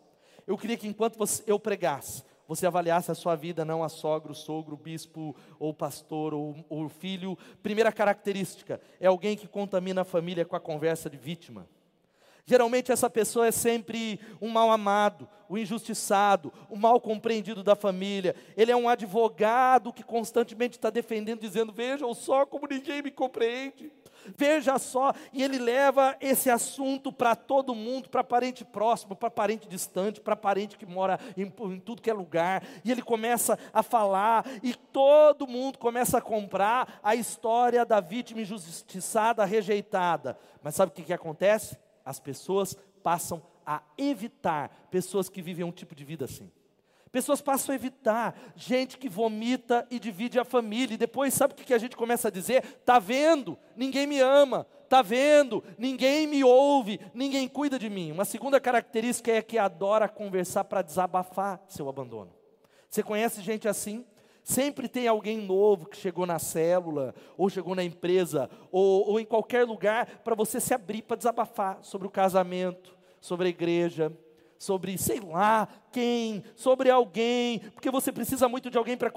Eu 0.48 0.57
queria 0.57 0.77
que 0.77 0.88
enquanto 0.88 1.17
eu 1.45 1.60
pregasse, 1.60 2.24
você 2.51 2.67
avaliasse 2.67 3.10
a 3.10 3.15
sua 3.15 3.34
vida, 3.34 3.63
não 3.63 3.81
a 3.81 3.88
sogro, 3.88 4.36
sogro, 4.36 4.75
bispo, 4.75 5.34
ou 5.58 5.74
pastor, 5.74 6.34
ou, 6.34 6.89
filho. 6.89 7.38
Primeira 7.63 7.93
característica, 7.93 8.81
é 9.00 9.08
alguém 9.08 9.38
que 9.38 9.48
contamina 9.48 10.01
a 10.01 10.03
família 10.03 10.43
com 10.43 10.53
a 10.53 10.60
conversa 10.60 11.10
de 11.10 11.15
vítima. 11.15 11.65
Geralmente 12.45 12.91
essa 12.91 13.10
pessoa 13.10 13.48
é 13.48 13.51
sempre 13.51 14.19
um 14.41 14.50
mal 14.50 14.71
amado, 14.71 15.27
o 15.48 15.53
um 15.53 15.57
injustiçado, 15.57 16.51
o 16.69 16.75
um 16.75 16.77
mal 16.77 17.00
compreendido 17.00 17.63
da 17.63 17.75
família. 17.75 18.36
Ele 18.57 18.71
é 18.71 18.75
um 18.75 18.89
advogado 18.89 19.93
que 19.93 20.03
constantemente 20.03 20.77
está 20.77 20.89
defendendo, 20.89 21.41
dizendo: 21.41 21.71
Vejam 21.71 22.13
só 22.13 22.45
como 22.45 22.67
ninguém 22.67 23.01
me 23.01 23.12
compreende. 23.12 23.91
Veja 24.38 24.77
só, 24.77 25.13
e 25.33 25.43
ele 25.43 25.57
leva 25.57 26.15
esse 26.21 26.50
assunto 26.50 27.12
para 27.12 27.36
todo 27.36 27.74
mundo, 27.74 28.10
para 28.10 28.24
parente 28.24 28.63
próximo, 28.63 29.15
para 29.15 29.31
parente 29.31 29.67
distante, 29.67 30.21
para 30.21 30.36
parente 30.36 30.77
que 30.77 30.86
mora 30.86 31.19
em, 31.36 31.43
em, 31.43 31.79
tudo 31.79 32.01
que 32.01 32.10
é 32.10 32.13
lugar, 32.13 32.63
e 32.86 32.91
ele 32.91 33.01
começa 33.01 33.57
a 33.74 33.81
falar, 33.81 34.45
e 34.62 34.75
todo 34.75 35.48
mundo 35.48 35.79
começa 35.79 36.19
a 36.19 36.21
comprar 36.21 37.00
a 37.03 37.15
história 37.15 37.86
da 37.86 38.00
vítima 38.00 38.41
injustiçada, 38.41 39.43
rejeitada. 39.43 40.38
Mas 40.62 40.75
sabe 40.75 40.91
o 40.91 40.95
que, 40.95 41.03
que 41.03 41.13
acontece? 41.13 41.77
As 42.05 42.20
pessoas 42.20 42.75
passam 43.03 43.41
a 43.65 43.81
evitar 43.98 44.88
pessoas 44.89 45.29
que 45.29 45.41
vivem 45.41 45.65
um 45.65 45.72
tipo 45.72 45.96
de 45.96 46.03
vida 46.03 46.25
assim. 46.25 46.51
Pessoas 47.12 47.41
passam 47.41 47.74
a 47.74 47.75
evitar 47.75 48.39
gente 48.55 48.98
que 48.98 49.10
vomita 49.10 49.86
e 49.91 50.00
divide 50.00 50.39
a 50.39 50.46
família. 50.46 50.96
E 50.96 50.98
depois, 50.98 51.34
sabe 51.34 51.53
o 51.53 51.58
que 51.58 51.74
a 51.74 51.77
gente 51.77 51.98
começa 51.98 52.29
a 52.29 52.31
dizer? 52.31 52.63
Tá 52.86 53.00
vendo? 53.00 53.58
Ninguém 53.75 54.08
me 54.08 54.22
ama. 54.22 54.65
Tá 54.88 55.01
vendo? 55.01 55.62
Ninguém 55.77 56.25
me 56.25 56.41
ouve. 56.41 57.01
Ninguém 57.13 57.50
cuida 57.50 57.77
de 57.77 57.89
mim. 57.89 58.13
Uma 58.13 58.24
segunda 58.24 58.62
característica 58.62 59.29
é 59.29 59.41
que 59.41 59.58
adora 59.58 60.08
conversar 60.08 60.63
para 60.63 60.81
desabafar 60.81 61.62
seu 61.67 61.89
abandono. 61.89 62.31
Você 62.89 63.03
conhece 63.03 63.41
gente 63.41 63.67
assim? 63.67 64.05
Sempre 64.43 64.88
tem 64.88 65.07
alguém 65.07 65.38
novo 65.38 65.88
que 65.88 65.98
chegou 65.98 66.25
na 66.25 66.39
célula, 66.39 67.13
ou 67.38 67.50
chegou 67.50 67.75
na 67.75 67.83
empresa, 67.83 68.50
ou, 68.71 69.10
ou 69.10 69.19
em 69.19 69.25
qualquer 69.25 69.65
lugar, 69.65 70.21
para 70.24 70.36
você 70.36 70.60
se 70.60 70.74
abrir 70.74 71.03
para 71.03 71.17
desabafar 71.17 71.79
sobre 71.81 72.07
o 72.07 72.12
casamento, 72.12 72.98
sobre 73.19 73.48
a 73.48 73.50
igreja, 73.50 74.12
sobre 74.57 74.98
sei 74.98 75.19
lá 75.19 75.67
quem, 75.91 76.43
sobre 76.55 76.89
alguém, 76.89 77.60
porque 77.74 77.89
você 77.89 78.12
precisa 78.12 78.48
muito 78.48 78.69
de 78.69 78.77
alguém 78.77 78.98
para 78.98 79.12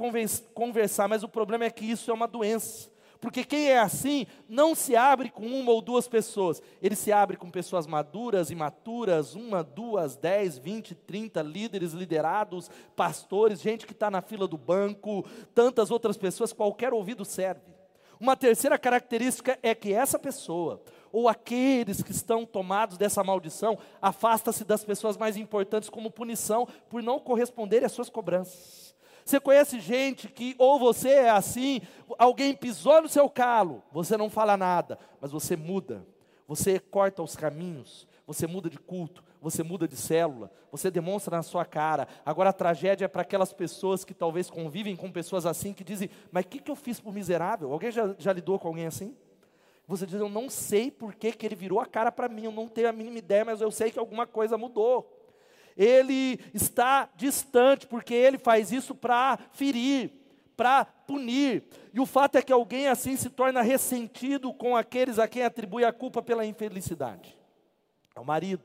conversar, 0.54 1.08
mas 1.08 1.22
o 1.22 1.28
problema 1.28 1.64
é 1.64 1.70
que 1.70 1.84
isso 1.84 2.10
é 2.10 2.14
uma 2.14 2.28
doença. 2.28 2.93
Porque 3.24 3.42
quem 3.42 3.70
é 3.70 3.78
assim 3.78 4.26
não 4.46 4.74
se 4.74 4.94
abre 4.94 5.30
com 5.30 5.46
uma 5.46 5.72
ou 5.72 5.80
duas 5.80 6.06
pessoas, 6.06 6.60
ele 6.82 6.94
se 6.94 7.10
abre 7.10 7.38
com 7.38 7.50
pessoas 7.50 7.86
maduras 7.86 8.50
e 8.50 8.54
maturas, 8.54 9.34
uma, 9.34 9.64
duas, 9.64 10.14
dez, 10.14 10.58
vinte, 10.58 10.94
trinta 10.94 11.40
líderes, 11.40 11.94
liderados, 11.94 12.70
pastores, 12.94 13.62
gente 13.62 13.86
que 13.86 13.92
está 13.92 14.10
na 14.10 14.20
fila 14.20 14.46
do 14.46 14.58
banco, 14.58 15.24
tantas 15.54 15.90
outras 15.90 16.18
pessoas, 16.18 16.52
qualquer 16.52 16.92
ouvido 16.92 17.24
serve. 17.24 17.62
Uma 18.20 18.36
terceira 18.36 18.78
característica 18.78 19.58
é 19.62 19.74
que 19.74 19.90
essa 19.90 20.18
pessoa, 20.18 20.82
ou 21.10 21.26
aqueles 21.26 22.02
que 22.02 22.12
estão 22.12 22.44
tomados 22.44 22.98
dessa 22.98 23.24
maldição, 23.24 23.78
afasta-se 24.02 24.64
das 24.64 24.84
pessoas 24.84 25.16
mais 25.16 25.38
importantes 25.38 25.88
como 25.88 26.10
punição 26.10 26.68
por 26.90 27.02
não 27.02 27.18
corresponderem 27.18 27.86
às 27.86 27.92
suas 27.92 28.10
cobranças. 28.10 28.93
Você 29.24 29.40
conhece 29.40 29.80
gente 29.80 30.28
que, 30.28 30.54
ou 30.58 30.78
você 30.78 31.08
é 31.08 31.30
assim, 31.30 31.80
alguém 32.18 32.54
pisou 32.54 33.00
no 33.00 33.08
seu 33.08 33.28
calo, 33.30 33.82
você 33.90 34.16
não 34.16 34.28
fala 34.28 34.56
nada, 34.56 34.98
mas 35.18 35.32
você 35.32 35.56
muda, 35.56 36.06
você 36.46 36.78
corta 36.78 37.22
os 37.22 37.34
caminhos, 37.34 38.06
você 38.26 38.46
muda 38.46 38.68
de 38.68 38.78
culto, 38.78 39.24
você 39.40 39.62
muda 39.62 39.88
de 39.88 39.96
célula, 39.96 40.50
você 40.70 40.90
demonstra 40.90 41.36
na 41.36 41.42
sua 41.42 41.64
cara. 41.64 42.06
Agora 42.24 42.50
a 42.50 42.52
tragédia 42.52 43.06
é 43.06 43.08
para 43.08 43.22
aquelas 43.22 43.52
pessoas 43.52 44.04
que 44.04 44.12
talvez 44.12 44.50
convivem 44.50 44.94
com 44.94 45.10
pessoas 45.10 45.46
assim, 45.46 45.72
que 45.72 45.84
dizem: 45.84 46.10
Mas 46.30 46.44
o 46.44 46.48
que, 46.48 46.58
que 46.58 46.70
eu 46.70 46.76
fiz 46.76 47.00
para 47.00 47.10
o 47.10 47.12
miserável? 47.12 47.72
Alguém 47.72 47.90
já, 47.90 48.14
já 48.18 48.32
lidou 48.32 48.58
com 48.58 48.68
alguém 48.68 48.86
assim? 48.86 49.16
Você 49.88 50.04
diz: 50.04 50.20
Eu 50.20 50.28
não 50.28 50.50
sei 50.50 50.90
por 50.90 51.14
que, 51.14 51.32
que 51.32 51.46
ele 51.46 51.54
virou 51.54 51.80
a 51.80 51.86
cara 51.86 52.12
para 52.12 52.28
mim, 52.28 52.44
eu 52.44 52.52
não 52.52 52.68
tenho 52.68 52.88
a 52.88 52.92
mínima 52.92 53.18
ideia, 53.18 53.44
mas 53.44 53.62
eu 53.62 53.70
sei 53.70 53.90
que 53.90 53.98
alguma 53.98 54.26
coisa 54.26 54.58
mudou 54.58 55.23
ele 55.76 56.40
está 56.52 57.08
distante, 57.16 57.86
porque 57.86 58.14
ele 58.14 58.38
faz 58.38 58.72
isso 58.72 58.94
para 58.94 59.38
ferir, 59.52 60.12
para 60.56 60.84
punir. 60.84 61.64
E 61.92 62.00
o 62.00 62.06
fato 62.06 62.36
é 62.36 62.42
que 62.42 62.52
alguém 62.52 62.88
assim 62.88 63.16
se 63.16 63.28
torna 63.30 63.62
ressentido 63.62 64.52
com 64.52 64.76
aqueles 64.76 65.18
a 65.18 65.28
quem 65.28 65.42
atribui 65.42 65.84
a 65.84 65.92
culpa 65.92 66.22
pela 66.22 66.46
infelicidade. 66.46 67.36
É 68.14 68.20
o 68.20 68.24
marido, 68.24 68.64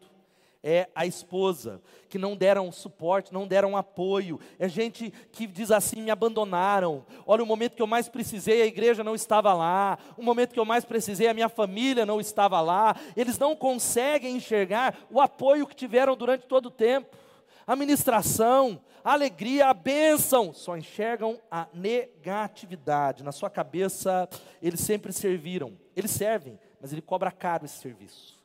é 0.63 0.89
a 0.93 1.05
esposa, 1.05 1.81
que 2.09 2.17
não 2.17 2.35
deram 2.35 2.71
suporte, 2.71 3.33
não 3.33 3.47
deram 3.47 3.77
apoio, 3.77 4.39
é 4.57 4.67
gente 4.67 5.11
que 5.31 5.47
diz 5.47 5.71
assim: 5.71 6.01
me 6.01 6.11
abandonaram. 6.11 7.05
Olha, 7.25 7.43
o 7.43 7.45
momento 7.45 7.75
que 7.75 7.81
eu 7.81 7.87
mais 7.87 8.09
precisei, 8.09 8.61
a 8.61 8.65
igreja 8.65 9.03
não 9.03 9.15
estava 9.15 9.53
lá, 9.53 9.97
o 10.17 10.23
momento 10.23 10.53
que 10.53 10.59
eu 10.59 10.65
mais 10.65 10.83
precisei, 10.83 11.27
a 11.27 11.33
minha 11.33 11.49
família 11.49 12.05
não 12.05 12.19
estava 12.19 12.59
lá. 12.61 12.95
Eles 13.15 13.37
não 13.37 13.55
conseguem 13.55 14.35
enxergar 14.35 14.97
o 15.09 15.21
apoio 15.21 15.67
que 15.67 15.75
tiveram 15.75 16.15
durante 16.15 16.45
todo 16.45 16.67
o 16.67 16.71
tempo, 16.71 17.17
a 17.65 17.75
ministração, 17.75 18.81
a 19.03 19.13
alegria, 19.13 19.67
a 19.67 19.73
bênção, 19.73 20.53
só 20.53 20.75
enxergam 20.75 21.39
a 21.49 21.67
negatividade. 21.73 23.23
Na 23.23 23.31
sua 23.31 23.49
cabeça, 23.49 24.27
eles 24.61 24.81
sempre 24.81 25.13
serviram, 25.13 25.77
eles 25.95 26.11
servem 26.11 26.59
mas 26.79 26.93
ele 26.93 27.01
cobra 27.01 27.31
caro 27.31 27.65
esse 27.65 27.77
serviço. 27.79 28.38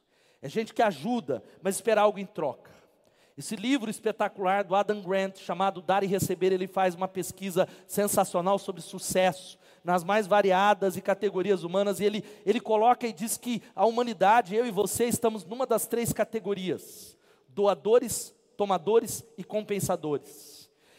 É 0.44 0.48
gente 0.50 0.74
que 0.74 0.82
ajuda, 0.82 1.42
mas 1.62 1.76
espera 1.76 2.02
algo 2.02 2.18
em 2.18 2.26
troca. 2.26 2.70
Esse 3.34 3.56
livro 3.56 3.90
espetacular 3.90 4.62
do 4.62 4.74
Adam 4.74 5.00
Grant, 5.00 5.38
chamado 5.38 5.80
Dar 5.80 6.04
e 6.04 6.06
Receber, 6.06 6.52
ele 6.52 6.66
faz 6.66 6.94
uma 6.94 7.08
pesquisa 7.08 7.66
sensacional 7.86 8.58
sobre 8.58 8.82
sucesso 8.82 9.58
nas 9.82 10.04
mais 10.04 10.26
variadas 10.26 10.98
e 10.98 11.00
categorias 11.00 11.64
humanas, 11.64 11.98
e 11.98 12.04
ele, 12.04 12.22
ele 12.44 12.60
coloca 12.60 13.06
e 13.06 13.12
diz 13.14 13.38
que 13.38 13.62
a 13.74 13.86
humanidade, 13.86 14.54
eu 14.54 14.66
e 14.66 14.70
você, 14.70 15.06
estamos 15.06 15.46
numa 15.46 15.66
das 15.66 15.86
três 15.86 16.12
categorias: 16.12 17.16
doadores, 17.48 18.34
tomadores 18.54 19.24
e 19.38 19.44
compensadores. 19.44 20.53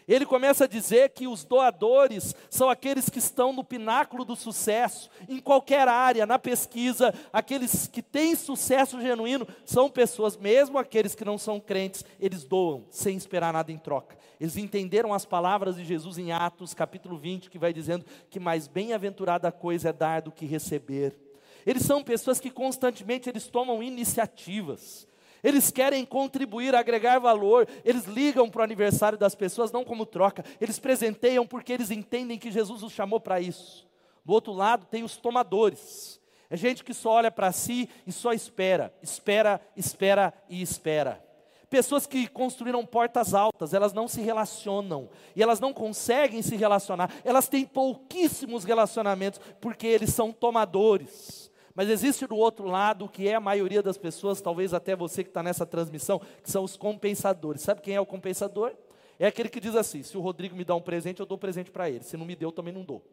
Ele 0.08 0.26
começa 0.26 0.66
a 0.66 0.68
dizer 0.68 1.10
que 1.10 1.28
os 1.28 1.44
doadores 1.44 2.36
são 2.50 2.70
aqueles 2.70 3.10
que 3.10 3.18
estão 3.18 3.52
no 3.52 3.64
pináculo 3.64 4.24
do 4.24 4.36
sucesso, 4.36 5.10
em 5.28 5.40
qualquer 5.40 5.88
área, 5.88 6.28
na 6.28 6.38
pesquisa, 6.38 7.14
aqueles 7.34 7.88
que 7.88 8.04
têm 8.04 8.36
sucesso 8.36 9.02
genuíno, 9.02 9.48
são 9.66 9.90
pessoas, 9.90 10.38
mesmo 10.38 10.78
aqueles 10.78 11.16
que 11.16 11.26
não 11.26 11.38
são 11.38 11.60
crentes, 11.60 12.06
eles 12.20 12.44
doam 12.44 12.86
sem 12.92 13.18
esperar 13.18 13.52
nada 13.52 13.72
em 13.72 13.78
troca. 13.78 14.16
Eles 14.40 14.58
entenderam 14.58 15.14
as 15.14 15.26
palavras 15.26 15.76
de 15.76 15.84
Jesus 15.84 16.18
em 16.18 16.32
Atos, 16.32 16.74
capítulo 16.74 17.18
20, 17.18 17.50
que 17.50 17.58
vai 17.58 17.74
dizendo 17.74 18.06
que 18.30 18.40
mais 18.40 18.68
bem-aventurada 18.68 19.52
coisa 19.52 19.90
é 19.90 19.94
dar 19.94 20.22
do 20.22 20.32
que 20.32 20.46
receber. 20.46 21.18
Eles 21.66 21.84
são 21.84 22.04
pessoas 22.04 22.40
que 22.40 22.52
constantemente 22.52 23.28
eles 23.28 23.48
tomam 23.48 23.82
iniciativas 23.82 25.08
eles 25.44 25.72
querem 25.72 26.06
contribuir, 26.06 26.76
agregar 26.76 27.20
valor, 27.20 27.68
eles 27.84 28.06
ligam 28.06 28.50
para 28.50 28.62
o 28.62 28.64
aniversário 28.64 29.18
das 29.18 29.36
pessoas, 29.36 29.72
não 29.72 29.84
como 29.84 30.06
troca, 30.06 30.44
eles 30.60 30.80
presenteiam 30.80 31.46
porque 31.46 31.74
eles 31.74 31.92
entendem 31.92 32.40
que 32.40 32.52
Jesus 32.52 32.84
os 32.84 32.92
chamou 32.92 33.20
para 33.20 33.40
isso. 33.40 33.88
Do 34.24 34.34
outro 34.34 34.54
lado, 34.54 34.86
tem 34.86 35.04
os 35.04 35.18
tomadores, 35.18 36.20
é 36.50 36.58
gente 36.58 36.84
que 36.84 36.94
só 36.94 37.12
olha 37.12 37.32
para 37.32 37.52
si 37.52 37.90
e 38.06 38.12
só 38.12 38.32
espera, 38.34 38.94
espera, 39.02 39.62
espera 39.76 40.34
e 40.50 40.62
espera. 40.62 41.24
Pessoas 41.70 42.06
que 42.06 42.28
construíram 42.28 42.86
portas 42.86 43.34
altas, 43.34 43.74
elas 43.74 43.92
não 43.92 44.08
se 44.08 44.22
relacionam 44.22 45.10
e 45.36 45.42
elas 45.42 45.60
não 45.60 45.74
conseguem 45.74 46.42
se 46.42 46.56
relacionar, 46.56 47.12
elas 47.24 47.48
têm 47.48 47.66
pouquíssimos 47.66 48.64
relacionamentos 48.64 49.42
porque 49.60 49.88
eles 49.88 50.14
são 50.14 50.32
tomadores. 50.32 51.52
Mas 51.76 51.90
existe 51.90 52.26
do 52.26 52.38
outro 52.38 52.66
lado, 52.66 53.10
que 53.10 53.28
é 53.28 53.36
a 53.36 53.40
maioria 53.40 53.84
das 53.84 53.98
pessoas, 53.98 54.40
talvez 54.40 54.74
até 54.74 54.96
você 54.96 55.26
que 55.26 55.30
está 55.30 55.44
nessa 55.44 55.66
transmissão, 55.66 56.22
que 56.42 56.50
são 56.50 56.64
os 56.64 56.78
compensadores. 56.78 57.62
Sabe 57.62 57.82
quem 57.82 57.96
é 57.96 58.00
o 58.00 58.06
compensador? 58.06 58.72
É 59.20 59.28
aquele 59.28 59.50
que 59.50 59.60
diz 59.60 59.76
assim: 59.76 60.02
se 60.02 60.18
o 60.18 60.22
Rodrigo 60.22 60.56
me 60.56 60.64
dá 60.64 60.74
um 60.74 60.82
presente, 60.82 61.20
eu 61.20 61.26
dou 61.26 61.38
presente 61.38 61.70
para 61.70 61.90
ele. 61.90 62.04
Se 62.06 62.16
não 62.16 62.26
me 62.26 62.34
deu, 62.34 62.48
eu 62.48 62.54
também 62.54 62.74
não 62.74 62.84
dou. 62.84 63.04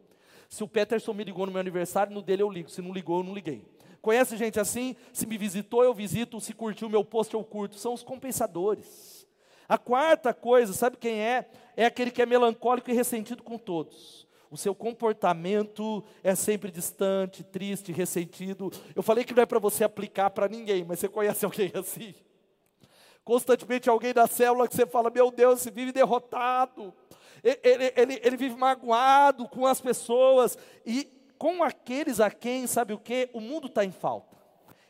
Se 0.47 0.63
o 0.63 0.67
Peterson 0.67 1.11
me 1.11 1.25
ligou 1.25 1.45
no 1.45 1.51
meu 1.51 1.59
aniversário, 1.59 2.13
no 2.13 2.21
dele 2.21 2.41
eu 2.41 2.49
ligo. 2.49 2.69
Se 2.69 2.81
não 2.81 2.93
ligou, 2.93 3.19
eu 3.19 3.23
não 3.23 3.33
liguei. 3.33 3.65
Conhece 4.01 4.37
gente 4.37 4.57
assim? 4.57 4.95
Se 5.11 5.25
me 5.25 5.37
visitou, 5.37 5.83
eu 5.83 5.93
visito. 5.93 6.39
Se 6.39 6.53
curtiu 6.53 6.87
meu 6.87 7.03
post, 7.03 7.33
eu 7.33 7.43
curto. 7.43 7.75
São 7.75 7.93
os 7.93 8.03
compensadores. 8.03 9.27
A 9.67 9.77
quarta 9.77 10.33
coisa, 10.33 10.71
sabe 10.71 10.95
quem 10.95 11.19
é? 11.19 11.49
É 11.75 11.85
aquele 11.85 12.11
que 12.11 12.21
é 12.21 12.25
melancólico 12.25 12.89
e 12.89 12.93
ressentido 12.93 13.43
com 13.43 13.57
todos 13.57 14.22
o 14.53 14.57
seu 14.57 14.75
comportamento 14.75 16.03
é 16.23 16.35
sempre 16.35 16.69
distante, 16.69 17.43
triste, 17.43 17.91
ressentido. 17.91 18.71
Eu 18.95 19.01
falei 19.01 19.23
que 19.23 19.33
não 19.33 19.41
é 19.41 19.47
para 19.47 19.57
você 19.57 19.83
aplicar 19.83 20.29
para 20.29 20.47
ninguém, 20.47 20.85
mas 20.85 20.99
você 20.99 21.09
conhece 21.09 21.43
alguém 21.43 21.71
assim? 21.73 22.13
Constantemente 23.23 23.89
alguém 23.89 24.13
da 24.13 24.27
célula 24.27 24.67
que 24.67 24.75
você 24.75 24.85
fala, 24.85 25.09
meu 25.09 25.31
Deus, 25.31 25.61
você 25.61 25.71
vive 25.71 25.91
derrotado, 25.91 26.93
ele, 27.43 27.91
ele, 27.95 28.21
ele 28.23 28.37
vive 28.37 28.55
magoado 28.55 29.47
com 29.49 29.65
as 29.65 29.81
pessoas, 29.81 30.55
e 30.85 31.05
com 31.35 31.63
aqueles 31.63 32.19
a 32.19 32.29
quem, 32.29 32.67
sabe 32.67 32.93
o 32.93 32.99
que? 32.99 33.31
O 33.33 33.41
mundo 33.41 33.65
está 33.65 33.83
em 33.83 33.91
falta. 33.91 34.37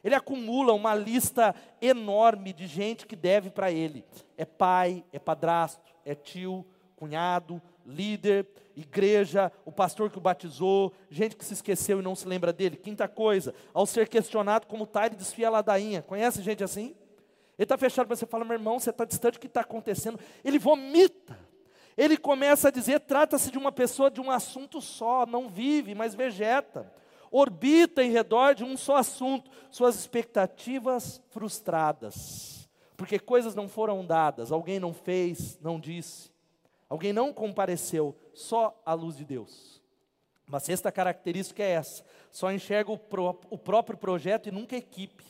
Ele 0.04 0.14
acumula 0.14 0.74
uma 0.74 0.94
lista 0.94 1.56
enorme 1.82 2.52
de 2.52 2.68
gente 2.68 3.08
que 3.08 3.16
deve 3.16 3.50
para 3.50 3.72
ele. 3.72 4.04
É 4.38 4.44
pai, 4.44 5.06
é 5.14 5.20
padrasto, 5.20 5.96
é 6.04 6.14
tio, 6.14 6.66
cunhado, 6.98 7.62
líder, 7.86 8.46
igreja, 8.76 9.52
o 9.66 9.72
pastor 9.72 10.10
que 10.10 10.18
o 10.18 10.22
batizou, 10.22 10.94
gente 11.10 11.36
que 11.36 11.46
se 11.46 11.54
esqueceu 11.54 12.00
e 12.00 12.04
não 12.04 12.16
se 12.16 12.28
lembra 12.28 12.52
dele. 12.52 12.76
Quinta 12.76 13.08
coisa, 13.08 13.54
ao 13.74 13.86
ser 13.86 14.08
questionado 14.08 14.68
como 14.68 14.84
está, 14.84 15.06
ele 15.06 15.16
desfia 15.16 15.48
a 15.48 15.52
ladainha. 15.52 16.02
Conhece 16.02 16.42
gente 16.42 16.64
assim? 16.64 16.96
Ele 17.58 17.66
está 17.66 17.78
fechado, 17.78 18.08
mas 18.10 18.20
você 18.20 18.26
fala, 18.26 18.44
meu 18.44 18.56
irmão, 18.56 18.80
você 18.80 18.90
está 18.90 19.06
distante, 19.06 19.38
o 19.38 19.42
que 19.42 19.48
está 19.48 19.62
acontecendo? 19.62 20.20
Ele 20.44 20.58
vomita. 20.58 21.38
Ele 21.98 22.18
começa 22.18 22.70
a 22.70 22.72
dizer: 22.72 23.02
trata-se 23.02 23.52
de 23.52 23.58
uma 23.58 23.72
pessoa 23.72 24.10
de 24.10 24.20
um 24.20 24.32
assunto 24.32 24.82
só, 24.82 25.26
não 25.26 25.50
vive, 25.50 25.94
mas 25.94 26.16
vegeta. 26.16 26.92
Orbita 27.32 28.04
em 28.04 28.12
redor 28.12 28.54
de 28.54 28.64
um 28.64 28.78
só 28.78 28.98
assunto, 28.98 29.50
suas 29.72 29.96
expectativas 29.96 31.22
frustradas. 31.30 32.70
Porque 32.96 33.18
coisas 33.18 33.56
não 33.56 33.68
foram 33.68 34.06
dadas, 34.06 34.52
alguém 34.52 34.80
não 34.80 34.94
fez, 34.94 35.60
não 35.60 35.80
disse. 35.80 36.32
Alguém 36.88 37.12
não 37.12 37.34
compareceu, 37.34 38.16
só 38.34 38.80
a 38.86 38.94
luz 38.94 39.18
de 39.18 39.26
Deus. 39.26 39.82
Uma 40.48 40.60
sexta 40.60 40.92
característica 40.92 41.64
é 41.64 41.72
essa: 41.72 42.04
só 42.32 42.52
enxerga 42.52 42.92
o, 42.92 43.00
o 43.50 43.58
próprio 43.58 43.98
projeto 43.98 44.48
e 44.48 44.52
nunca 44.52 44.76
a 44.76 44.80
equipe. 44.80 45.24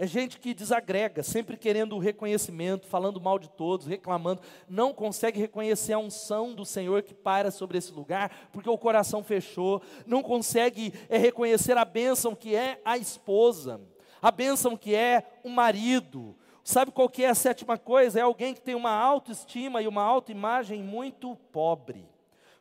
É 0.00 0.06
gente 0.06 0.38
que 0.38 0.54
desagrega, 0.54 1.24
sempre 1.24 1.56
querendo 1.56 1.96
o 1.96 1.98
reconhecimento, 1.98 2.86
falando 2.86 3.20
mal 3.20 3.36
de 3.36 3.50
todos, 3.50 3.84
reclamando, 3.84 4.40
não 4.68 4.94
consegue 4.94 5.40
reconhecer 5.40 5.92
a 5.92 5.98
unção 5.98 6.54
do 6.54 6.64
Senhor 6.64 7.02
que 7.02 7.12
paira 7.12 7.50
sobre 7.50 7.78
esse 7.78 7.90
lugar, 7.90 8.48
porque 8.52 8.70
o 8.70 8.78
coração 8.78 9.24
fechou, 9.24 9.82
não 10.06 10.22
consegue 10.22 10.94
é, 11.08 11.18
reconhecer 11.18 11.76
a 11.76 11.84
bênção 11.84 12.32
que 12.32 12.54
é 12.54 12.80
a 12.84 12.96
esposa, 12.96 13.80
a 14.22 14.30
bênção 14.30 14.76
que 14.76 14.94
é 14.94 15.24
o 15.42 15.48
marido, 15.48 16.36
Sabe 16.68 16.90
qual 16.90 17.08
que 17.08 17.24
é 17.24 17.30
a 17.30 17.34
sétima 17.34 17.78
coisa? 17.78 18.20
É 18.20 18.22
alguém 18.22 18.52
que 18.52 18.60
tem 18.60 18.74
uma 18.74 18.90
autoestima 18.90 19.80
e 19.80 19.88
uma 19.88 20.02
autoimagem 20.02 20.82
muito 20.82 21.34
pobre. 21.50 22.06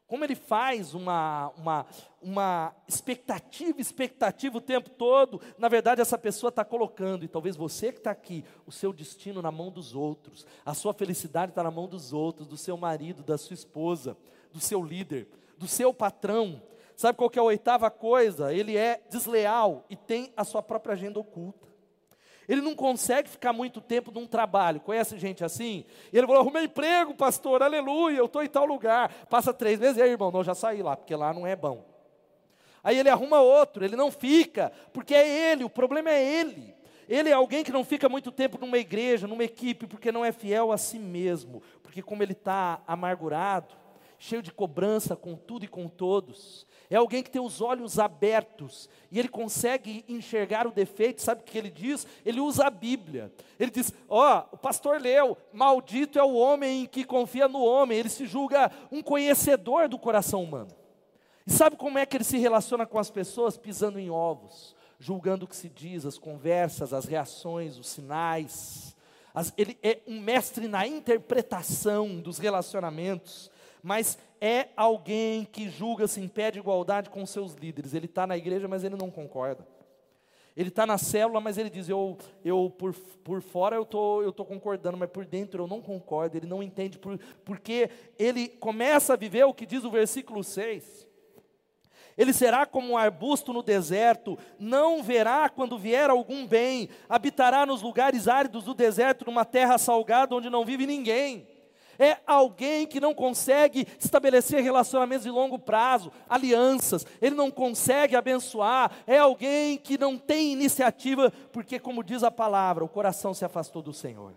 Como 0.08 0.24
ele 0.24 0.36
faz 0.36 0.94
uma, 0.94 1.52
uma, 1.58 1.86
uma 2.22 2.76
expectativa, 2.88 3.82
expectativa 3.82 4.58
o 4.58 4.62
tempo 4.62 4.90
todo, 4.90 5.42
na 5.58 5.68
verdade 5.68 6.00
essa 6.00 6.18
pessoa 6.18 6.48
está 6.48 6.64
colocando, 6.64 7.26
e 7.26 7.28
talvez 7.28 7.58
você 7.58 7.92
que 7.92 7.98
está 7.98 8.12
aqui, 8.12 8.46
o 8.66 8.72
seu 8.72 8.94
destino 8.94 9.42
na 9.42 9.52
mão 9.52 9.70
dos 9.70 9.94
outros, 9.94 10.46
a 10.66 10.74
sua 10.74 10.94
felicidade 10.94 11.52
está 11.52 11.62
na 11.62 11.70
mão 11.70 11.88
dos 11.88 12.14
outros, 12.14 12.48
do 12.48 12.56
seu 12.56 12.78
marido, 12.78 13.22
da 13.22 13.38
sua 13.38 13.54
esposa, 13.54 14.16
do 14.54 14.62
seu 14.62 14.82
líder, 14.82 15.28
do 15.58 15.68
seu 15.68 15.94
patrão. 15.94 16.62
Sabe 16.96 17.18
qual 17.18 17.30
que 17.30 17.38
é 17.38 17.42
a 17.42 17.46
oitava 17.46 17.92
coisa? 17.92 18.54
Ele 18.54 18.78
é 18.78 19.02
desleal 19.10 19.86
e 19.90 19.96
tem 19.98 20.32
a 20.38 20.46
sua 20.46 20.64
própria 20.64 20.94
agenda 20.94 21.20
oculta. 21.20 21.67
Ele 22.48 22.62
não 22.62 22.76
consegue 22.76 23.30
ficar 23.30 23.52
muito 23.52 23.82
tempo 23.82 24.12
num 24.12 24.26
trabalho. 24.26 24.80
Conhece 24.80 25.18
gente 25.18 25.44
assim? 25.44 25.84
E 26.12 26.18
ele 26.18 26.26
falou: 26.26 26.42
arrumei 26.42 26.64
emprego, 26.64 27.14
pastor, 27.14 27.62
aleluia, 27.62 28.18
eu 28.18 28.26
estou 28.26 28.42
em 28.42 28.48
tal 28.48 28.66
lugar. 28.66 29.12
Passa 29.30 29.54
três 29.54 29.80
meses, 29.80 29.98
e 29.98 30.02
aí, 30.02 30.12
irmão, 30.12 30.32
não, 30.32 30.44
já 30.44 30.56
saí 30.56 30.82
lá, 30.82 30.96
porque 30.96 31.16
lá 31.16 31.34
não 31.34 31.46
é 31.46 31.56
bom. 31.56 31.84
Aí 32.84 32.98
ele 32.98 33.10
arruma 33.10 33.42
outro, 33.42 33.84
ele 33.84 33.98
não 33.98 34.10
fica, 34.10 34.72
porque 34.94 35.14
é 35.14 35.52
ele, 35.52 35.66
o 35.66 35.70
problema 35.70 36.10
é 36.10 36.24
ele. 36.24 36.74
Ele 37.10 37.30
é 37.30 37.34
alguém 37.34 37.64
que 37.64 37.72
não 37.72 37.84
fica 37.84 38.10
muito 38.10 38.32
tempo 38.32 38.58
numa 38.60 38.78
igreja, 38.78 39.28
numa 39.28 39.44
equipe, 39.44 39.88
porque 39.88 40.12
não 40.12 40.24
é 40.24 40.32
fiel 40.32 40.72
a 40.72 40.78
si 40.78 41.00
mesmo. 41.00 41.62
Porque, 41.82 42.02
como 42.02 42.22
ele 42.22 42.34
está 42.34 42.82
amargurado, 42.86 43.76
cheio 44.20 44.42
de 44.42 44.52
cobrança 44.52 45.16
com 45.16 45.36
tudo 45.36 45.64
e 45.64 45.68
com 45.70 45.88
todos, 45.88 46.66
é 46.90 46.96
alguém 46.96 47.22
que 47.22 47.30
tem 47.30 47.42
os 47.42 47.60
olhos 47.60 48.00
abertos 48.00 48.90
e 49.12 49.20
ele 49.20 49.28
consegue 49.28 50.06
enxergar 50.08 50.66
o 50.66 50.72
defeito. 50.72 51.22
Sabe 51.22 51.42
o 51.42 51.44
que 51.44 51.58
ele 51.58 51.70
diz? 51.70 52.08
Ele 52.26 52.40
usa 52.40 52.68
a 52.68 52.70
Bíblia. 52.70 53.32
Ele 53.60 53.70
diz: 53.70 53.94
Ó, 54.08 54.40
oh, 54.40 54.56
o 54.56 54.58
pastor 54.58 55.02
leu: 55.02 55.38
Maldito 55.52 56.18
é 56.18 56.24
o 56.24 56.36
homem 56.36 56.86
que 56.86 57.04
confia 57.04 57.48
no 57.48 57.62
homem. 57.62 57.98
Ele 57.98 58.10
se 58.10 58.26
julga 58.26 58.72
um 58.90 59.04
conhecedor 59.04 59.90
do 59.90 60.00
coração 60.00 60.42
humano. 60.44 60.72
E 61.46 61.52
sabe 61.52 61.76
como 61.76 61.98
é 61.98 62.06
que 62.06 62.16
ele 62.16 62.24
se 62.24 62.38
relaciona 62.38 62.86
com 62.86 63.00
as 63.00 63.10
pessoas? 63.10 63.58
Pisando 63.58 64.00
em 64.00 64.10
ovos, 64.10 64.74
julgando 64.98 65.44
o 65.44 65.48
que 65.48 65.56
se 65.56 65.70
diz, 65.70 66.06
as 66.06 66.18
conversas, 66.18 66.94
as 66.94 67.06
reações, 67.06 67.78
os 67.78 67.88
sinais. 67.88 68.96
As, 69.34 69.54
ele 69.58 69.78
é 69.84 70.00
um 70.08 70.22
mestre 70.22 70.70
na 70.70 70.88
interpretação 70.88 72.20
dos 72.22 72.38
relacionamentos 72.38 73.52
mas 73.88 74.18
é 74.40 74.70
alguém 74.76 75.46
que 75.46 75.70
julga-se 75.70 76.20
em 76.20 76.28
pé 76.28 76.52
de 76.52 76.60
igualdade 76.60 77.10
com 77.10 77.26
seus 77.26 77.54
líderes. 77.54 77.94
Ele 77.94 78.06
está 78.06 78.28
na 78.28 78.38
igreja, 78.38 78.68
mas 78.68 78.84
ele 78.84 78.96
não 78.96 79.10
concorda. 79.10 79.66
Ele 80.56 80.70
está 80.70 80.88
na 80.88 80.98
célula, 80.98 81.40
mas 81.40 81.58
ele 81.58 81.70
diz: 81.70 81.88
Eu, 81.88 82.18
eu 82.44 82.74
por, 82.76 82.94
por 83.24 83.42
fora 83.44 83.76
eu 83.76 83.86
tô, 83.86 84.22
estou 84.22 84.34
tô 84.34 84.46
concordando, 84.46 84.98
mas 84.98 85.10
por 85.10 85.24
dentro 85.24 85.64
eu 85.64 85.68
não 85.68 85.82
concordo. 85.82 86.36
Ele 86.36 86.48
não 86.48 86.64
entende, 86.64 86.98
por, 86.98 87.20
porque 87.46 87.92
ele 88.18 88.48
começa 88.48 89.14
a 89.14 89.16
viver 89.16 89.44
o 89.44 89.54
que 89.54 89.68
diz 89.68 89.84
o 89.84 89.92
versículo 89.92 90.44
6. 90.44 91.08
Ele 92.18 92.34
será 92.34 92.66
como 92.66 92.94
um 92.94 92.98
arbusto 92.98 93.54
no 93.54 93.62
deserto, 93.62 94.36
não 94.58 95.04
verá 95.04 95.48
quando 95.48 95.78
vier 95.78 96.10
algum 96.10 96.48
bem, 96.48 96.90
habitará 97.08 97.64
nos 97.64 97.84
lugares 97.84 98.28
áridos 98.28 98.64
do 98.64 98.74
deserto, 98.74 99.26
numa 99.26 99.46
terra 99.46 99.78
salgada 99.78 100.34
onde 100.34 100.50
não 100.50 100.66
vive 100.66 100.88
ninguém. 100.88 101.48
É 102.00 102.18
alguém 102.26 102.86
que 102.86 103.00
não 103.00 103.14
consegue 103.14 103.88
estabelecer 104.00 104.62
relacionamentos 104.62 105.24
de 105.24 105.30
longo 105.30 105.58
prazo, 105.58 106.12
alianças, 106.30 107.06
ele 107.22 107.36
não 107.36 107.50
consegue 107.50 108.16
abençoar, 108.16 108.92
é 109.06 109.18
alguém 109.18 109.78
que 109.78 109.98
não 109.98 110.18
tem 110.18 110.52
iniciativa, 110.52 111.32
porque, 111.52 111.80
como 111.80 112.04
diz 112.04 112.24
a 112.24 112.32
palavra, 112.32 112.84
o 112.84 112.90
coração 112.90 113.34
se 113.34 113.46
afastou 113.46 113.82
do 113.82 113.94
Senhor. 113.94 114.34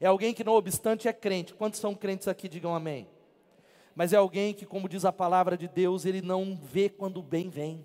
É 0.00 0.06
alguém 0.06 0.34
que, 0.34 0.44
não 0.44 0.54
obstante, 0.54 1.08
é 1.08 1.12
crente. 1.12 1.54
Quantos 1.54 1.80
são 1.80 1.94
crentes 1.94 2.28
aqui? 2.28 2.48
Digam 2.48 2.74
amém. 2.74 3.08
Mas 3.94 4.12
é 4.12 4.16
alguém 4.16 4.52
que, 4.52 4.66
como 4.66 4.88
diz 4.88 5.04
a 5.04 5.12
palavra 5.12 5.56
de 5.56 5.68
Deus, 5.68 6.04
ele 6.04 6.20
não 6.20 6.58
vê 6.60 6.88
quando 6.88 7.18
o 7.18 7.22
bem 7.22 7.48
vem 7.48 7.84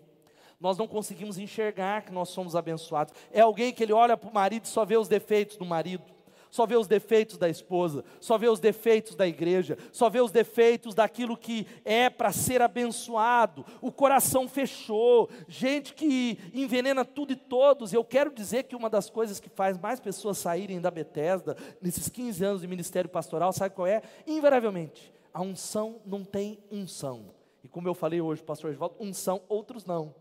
nós 0.60 0.78
não 0.78 0.88
conseguimos 0.88 1.38
enxergar 1.38 2.02
que 2.02 2.12
nós 2.12 2.30
somos 2.30 2.56
abençoados. 2.56 3.14
É 3.32 3.40
alguém 3.40 3.72
que 3.72 3.82
ele 3.82 3.94
olha 3.94 4.18
para 4.18 4.30
o 4.30 4.34
marido 4.34 4.66
e 4.66 4.68
só 4.68 4.84
vê 4.84 4.98
os 4.98 5.08
defeitos 5.08 5.56
do 5.56 5.64
marido 5.64 6.04
só 6.50 6.66
vê 6.66 6.76
os 6.76 6.88
defeitos 6.88 7.38
da 7.38 7.48
esposa, 7.48 8.04
só 8.20 8.38
vê 8.38 8.48
os 8.48 8.60
defeitos 8.60 9.16
da 9.16 9.28
igreja, 9.28 9.78
só 9.92 10.10
vê 10.10 10.20
os 10.20 10.32
defeitos 10.32 10.96
daquilo 10.96 11.38
que 11.38 11.68
é 11.86 12.10
para 12.10 12.32
ser 12.32 12.62
abençoado. 12.62 13.66
O 13.82 13.92
coração 13.92 14.48
fechou, 14.48 15.30
gente 15.48 15.94
que 15.94 16.40
envenena 16.54 17.06
tudo 17.06 17.34
e 17.34 17.36
todos. 17.36 17.94
Eu 17.94 18.04
quero 18.04 18.32
dizer 18.32 18.64
que 18.64 18.76
uma 18.76 18.90
das 18.90 19.10
coisas 19.10 19.40
que 19.40 19.50
faz 19.50 19.78
mais 19.78 20.00
pessoas 20.00 20.38
saírem 20.38 20.82
da 20.82 20.90
Bethesda 20.90 21.56
nesses 21.82 22.10
15 22.10 22.44
anos 22.44 22.62
de 22.62 22.68
ministério 22.68 23.10
pastoral, 23.10 23.54
sabe 23.54 23.76
qual 23.76 23.88
é? 23.88 24.02
Invariavelmente, 24.26 25.14
a 25.34 25.42
unção 25.42 26.02
não 26.06 26.24
tem 26.24 26.60
unção. 26.72 27.28
E 27.64 27.68
como 27.68 27.88
eu 27.88 27.94
falei 27.94 28.22
hoje, 28.22 28.42
pastor 28.42 28.72
Edvaldo, 28.72 28.96
unção, 29.00 29.42
outros 29.48 29.86
não. 29.86 30.16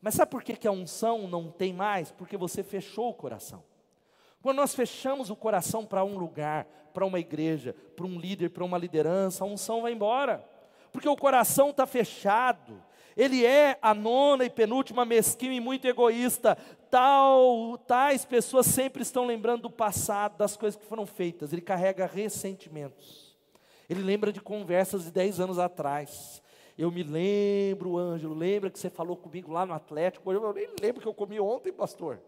Mas 0.00 0.14
sabe 0.14 0.30
por 0.30 0.42
que, 0.42 0.56
que 0.56 0.68
a 0.68 0.72
unção 0.72 1.26
não 1.28 1.50
tem 1.50 1.72
mais? 1.72 2.12
Porque 2.12 2.36
você 2.36 2.62
fechou 2.62 3.10
o 3.10 3.14
coração. 3.14 3.62
Quando 4.46 4.58
nós 4.58 4.76
fechamos 4.76 5.28
o 5.28 5.34
coração 5.34 5.84
para 5.84 6.04
um 6.04 6.16
lugar, 6.16 6.68
para 6.94 7.04
uma 7.04 7.18
igreja, 7.18 7.74
para 7.96 8.06
um 8.06 8.16
líder, 8.16 8.50
para 8.50 8.62
uma 8.64 8.78
liderança, 8.78 9.42
a 9.42 9.46
unção 9.46 9.82
vai 9.82 9.90
embora, 9.90 10.48
porque 10.92 11.08
o 11.08 11.16
coração 11.16 11.70
está 11.70 11.84
fechado. 11.84 12.80
Ele 13.16 13.44
é 13.44 13.76
a 13.82 13.92
nona 13.92 14.44
e 14.44 14.48
penúltima 14.48 15.04
mesquinho 15.04 15.52
e 15.52 15.58
muito 15.58 15.88
egoísta. 15.88 16.56
Tal, 16.88 17.76
tais 17.88 18.24
pessoas 18.24 18.66
sempre 18.66 19.02
estão 19.02 19.26
lembrando 19.26 19.62
do 19.62 19.70
passado, 19.70 20.38
das 20.38 20.56
coisas 20.56 20.78
que 20.78 20.86
foram 20.86 21.06
feitas. 21.06 21.52
Ele 21.52 21.60
carrega 21.60 22.06
ressentimentos. 22.06 23.36
Ele 23.90 24.00
lembra 24.00 24.32
de 24.32 24.40
conversas 24.40 25.06
de 25.06 25.10
10 25.10 25.40
anos 25.40 25.58
atrás. 25.58 26.40
Eu 26.78 26.92
me 26.92 27.02
lembro, 27.02 27.98
Ângelo, 27.98 28.32
lembra 28.32 28.70
que 28.70 28.78
você 28.78 28.90
falou 28.90 29.16
comigo 29.16 29.50
lá 29.50 29.66
no 29.66 29.74
Atlético? 29.74 30.32
Eu 30.32 30.52
nem 30.52 30.68
lembro 30.80 31.02
que 31.02 31.08
eu 31.08 31.14
comi 31.14 31.40
ontem, 31.40 31.72
pastor 31.72 32.20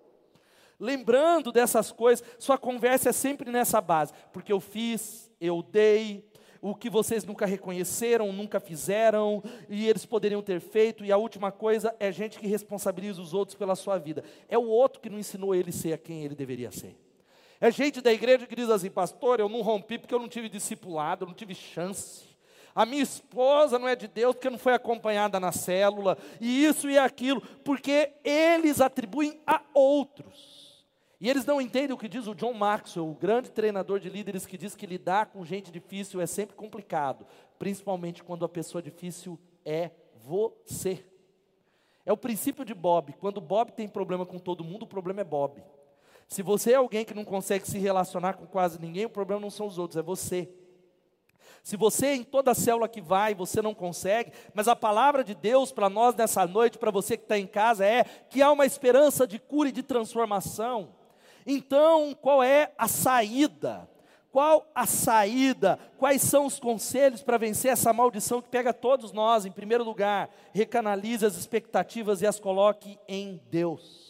lembrando 0.78 1.50
dessas 1.50 1.90
coisas, 1.90 2.24
sua 2.38 2.58
conversa 2.58 3.10
é 3.10 3.12
sempre 3.12 3.50
nessa 3.50 3.80
base, 3.80 4.12
porque 4.32 4.52
eu 4.52 4.60
fiz, 4.60 5.30
eu 5.40 5.62
dei, 5.62 6.24
o 6.60 6.74
que 6.74 6.90
vocês 6.90 7.24
nunca 7.24 7.46
reconheceram, 7.46 8.32
nunca 8.32 8.58
fizeram, 8.58 9.42
e 9.68 9.88
eles 9.88 10.04
poderiam 10.04 10.42
ter 10.42 10.60
feito, 10.60 11.04
e 11.04 11.12
a 11.12 11.16
última 11.16 11.52
coisa 11.52 11.94
é 12.00 12.10
gente 12.10 12.38
que 12.38 12.46
responsabiliza 12.46 13.20
os 13.20 13.34
outros 13.34 13.56
pela 13.56 13.76
sua 13.76 13.98
vida. 13.98 14.24
É 14.48 14.58
o 14.58 14.66
outro 14.66 15.00
que 15.00 15.10
não 15.10 15.18
ensinou 15.18 15.54
ele 15.54 15.72
ser 15.72 15.92
a 15.92 15.98
quem 15.98 16.24
ele 16.24 16.34
deveria 16.34 16.70
ser. 16.70 16.96
É 17.60 17.70
gente 17.70 18.00
da 18.00 18.12
igreja 18.12 18.46
que 18.46 18.54
diz 18.54 18.70
assim, 18.70 18.90
pastor, 18.90 19.40
eu 19.40 19.48
não 19.48 19.62
rompi 19.62 19.98
porque 19.98 20.14
eu 20.14 20.20
não 20.20 20.28
tive 20.28 20.48
discipulado, 20.48 21.24
eu 21.24 21.28
não 21.28 21.34
tive 21.34 21.54
chance. 21.54 22.24
A 22.72 22.86
minha 22.86 23.02
esposa 23.02 23.78
não 23.78 23.88
é 23.88 23.96
de 23.96 24.06
Deus 24.06 24.34
porque 24.34 24.50
não 24.50 24.58
foi 24.58 24.72
acompanhada 24.72 25.40
na 25.40 25.50
célula, 25.50 26.16
e 26.40 26.64
isso 26.64 26.88
e 26.88 26.96
aquilo, 26.96 27.40
porque 27.64 28.12
eles 28.22 28.80
atribuem 28.80 29.40
a 29.44 29.60
outros. 29.74 30.57
E 31.20 31.28
eles 31.28 31.44
não 31.44 31.60
entendem 31.60 31.92
o 31.92 31.98
que 31.98 32.08
diz 32.08 32.28
o 32.28 32.34
John 32.34 32.52
Maxwell, 32.52 33.10
o 33.10 33.14
grande 33.14 33.50
treinador 33.50 33.98
de 33.98 34.08
líderes, 34.08 34.46
que 34.46 34.56
diz 34.56 34.76
que 34.76 34.86
lidar 34.86 35.26
com 35.26 35.44
gente 35.44 35.70
difícil 35.70 36.20
é 36.20 36.26
sempre 36.26 36.54
complicado, 36.54 37.26
principalmente 37.58 38.22
quando 38.22 38.44
a 38.44 38.48
pessoa 38.48 38.80
difícil 38.80 39.38
é 39.64 39.90
você. 40.24 41.04
É 42.06 42.12
o 42.12 42.16
princípio 42.16 42.64
de 42.64 42.72
Bob. 42.72 43.12
Quando 43.14 43.40
Bob 43.40 43.72
tem 43.72 43.88
problema 43.88 44.24
com 44.24 44.38
todo 44.38 44.62
mundo, 44.62 44.84
o 44.84 44.86
problema 44.86 45.20
é 45.20 45.24
Bob. 45.24 45.62
Se 46.28 46.42
você 46.42 46.72
é 46.72 46.76
alguém 46.76 47.04
que 47.04 47.14
não 47.14 47.24
consegue 47.24 47.66
se 47.66 47.78
relacionar 47.78 48.34
com 48.34 48.46
quase 48.46 48.80
ninguém, 48.80 49.06
o 49.06 49.10
problema 49.10 49.40
não 49.40 49.50
são 49.50 49.66
os 49.66 49.76
outros, 49.76 49.96
é 49.96 50.02
você. 50.02 50.48
Se 51.62 51.76
você 51.76 52.14
em 52.14 52.22
toda 52.22 52.54
célula 52.54 52.88
que 52.88 53.00
vai, 53.00 53.34
você 53.34 53.60
não 53.60 53.74
consegue, 53.74 54.32
mas 54.54 54.68
a 54.68 54.76
palavra 54.76 55.24
de 55.24 55.34
Deus 55.34 55.72
para 55.72 55.90
nós 55.90 56.14
nessa 56.14 56.46
noite, 56.46 56.78
para 56.78 56.90
você 56.90 57.16
que 57.16 57.24
está 57.24 57.38
em 57.38 57.46
casa, 57.46 57.84
é 57.84 58.04
que 58.04 58.40
há 58.40 58.52
uma 58.52 58.64
esperança 58.64 59.26
de 59.26 59.38
cura 59.38 59.68
e 59.68 59.72
de 59.72 59.82
transformação. 59.82 60.94
Então, 61.50 62.14
qual 62.20 62.42
é 62.42 62.70
a 62.76 62.86
saída? 62.86 63.88
Qual 64.30 64.70
a 64.74 64.84
saída? 64.84 65.78
Quais 65.96 66.20
são 66.20 66.44
os 66.44 66.60
conselhos 66.60 67.22
para 67.22 67.38
vencer 67.38 67.72
essa 67.72 67.90
maldição 67.90 68.42
que 68.42 68.50
pega 68.50 68.70
todos 68.74 69.12
nós? 69.12 69.46
Em 69.46 69.50
primeiro 69.50 69.82
lugar, 69.82 70.28
recanalize 70.52 71.24
as 71.24 71.36
expectativas 71.36 72.20
e 72.20 72.26
as 72.26 72.38
coloque 72.38 72.98
em 73.08 73.40
Deus 73.50 74.06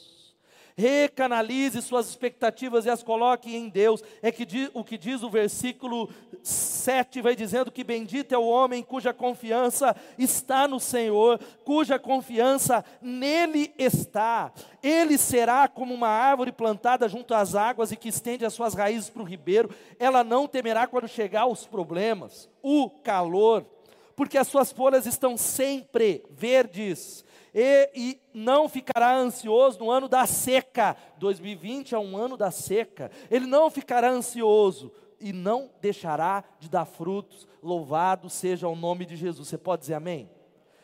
recanalize 0.78 1.82
suas 1.82 2.08
expectativas 2.08 2.86
e 2.86 2.90
as 2.90 3.02
coloque 3.02 3.52
em 3.52 3.68
Deus. 3.68 4.00
É 4.22 4.30
que 4.30 4.46
o 4.72 4.84
que 4.84 4.96
diz 4.96 5.24
o 5.24 5.28
versículo 5.28 6.08
7 6.42 7.20
vai 7.20 7.36
dizendo 7.36 7.70
que 7.70 7.84
bendito 7.84 8.34
é 8.34 8.38
o 8.38 8.46
homem 8.46 8.82
cuja 8.82 9.12
confiança 9.12 9.94
está 10.18 10.66
no 10.66 10.80
Senhor, 10.80 11.40
cuja 11.64 11.98
confiança 11.98 12.84
nele 13.00 13.72
está. 13.78 14.52
Ele 14.82 15.18
será 15.18 15.68
como 15.68 15.92
uma 15.92 16.08
árvore 16.08 16.52
plantada 16.52 17.08
junto 17.08 17.34
às 17.34 17.54
águas 17.54 17.92
e 17.92 17.96
que 17.96 18.08
estende 18.08 18.44
as 18.44 18.54
suas 18.54 18.74
raízes 18.74 19.10
para 19.10 19.22
o 19.22 19.26
ribeiro. 19.26 19.70
Ela 19.98 20.24
não 20.24 20.46
temerá 20.46 20.86
quando 20.86 21.08
chegar 21.08 21.46
os 21.46 21.66
problemas, 21.66 22.48
o 22.62 22.88
calor, 22.88 23.66
porque 24.16 24.38
as 24.38 24.48
suas 24.48 24.72
folhas 24.72 25.06
estão 25.06 25.36
sempre 25.36 26.24
verdes 26.30 27.24
e, 27.54 27.90
e, 27.94 28.20
não 28.32 28.68
ficará 28.68 29.16
ansioso 29.16 29.78
no 29.78 29.90
ano 29.90 30.08
da 30.08 30.26
seca. 30.26 30.96
2020 31.18 31.94
é 31.94 31.98
um 31.98 32.16
ano 32.16 32.36
da 32.36 32.50
seca. 32.50 33.10
Ele 33.30 33.46
não 33.46 33.70
ficará 33.70 34.10
ansioso 34.10 34.92
e 35.20 35.32
não 35.32 35.70
deixará 35.80 36.44
de 36.58 36.68
dar 36.68 36.84
frutos. 36.84 37.46
Louvado 37.62 38.28
seja 38.30 38.68
o 38.68 38.76
nome 38.76 39.04
de 39.04 39.16
Jesus. 39.16 39.48
Você 39.48 39.58
pode 39.58 39.80
dizer 39.80 39.94
amém? 39.94 40.30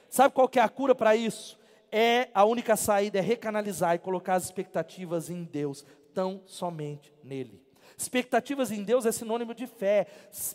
Sabe 0.08 0.34
qual 0.34 0.48
que 0.48 0.58
é 0.58 0.62
a 0.62 0.68
cura 0.68 0.94
para 0.94 1.16
isso? 1.16 1.58
É 1.90 2.28
a 2.34 2.44
única 2.44 2.76
saída 2.76 3.18
é 3.18 3.20
recanalizar 3.20 3.94
e 3.94 3.98
colocar 3.98 4.34
as 4.34 4.44
expectativas 4.44 5.30
em 5.30 5.44
Deus, 5.44 5.84
tão 6.12 6.42
somente 6.44 7.12
nele. 7.22 7.62
Expectativas 7.96 8.72
em 8.72 8.82
Deus 8.82 9.06
é 9.06 9.12
sinônimo 9.12 9.54
de 9.54 9.66
fé. 9.66 10.06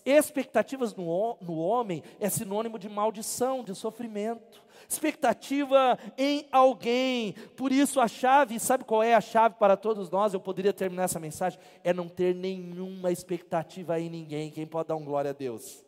Expectativas 0.05 0.93
no, 0.93 1.37
no 1.39 1.57
homem 1.57 2.03
é 2.19 2.29
sinônimo 2.29 2.77
de 2.77 2.89
maldição, 2.89 3.63
de 3.63 3.73
sofrimento. 3.73 4.61
Expectativa 4.89 5.99
em 6.17 6.47
alguém. 6.51 7.33
Por 7.55 7.71
isso 7.71 8.01
a 8.01 8.07
chave, 8.07 8.59
sabe 8.59 8.83
qual 8.83 9.03
é 9.03 9.13
a 9.13 9.21
chave 9.21 9.53
para 9.59 9.77
todos 9.77 10.09
nós? 10.09 10.33
Eu 10.33 10.39
poderia 10.39 10.73
terminar 10.73 11.03
essa 11.03 11.19
mensagem 11.19 11.59
é 11.83 11.93
não 11.93 12.09
ter 12.09 12.33
nenhuma 12.33 13.11
expectativa 13.11 13.99
em 13.99 14.09
ninguém. 14.09 14.49
Quem 14.49 14.65
pode 14.65 14.87
dar 14.87 14.95
um 14.95 15.05
glória 15.05 15.29
a 15.29 15.33
Deus? 15.33 15.85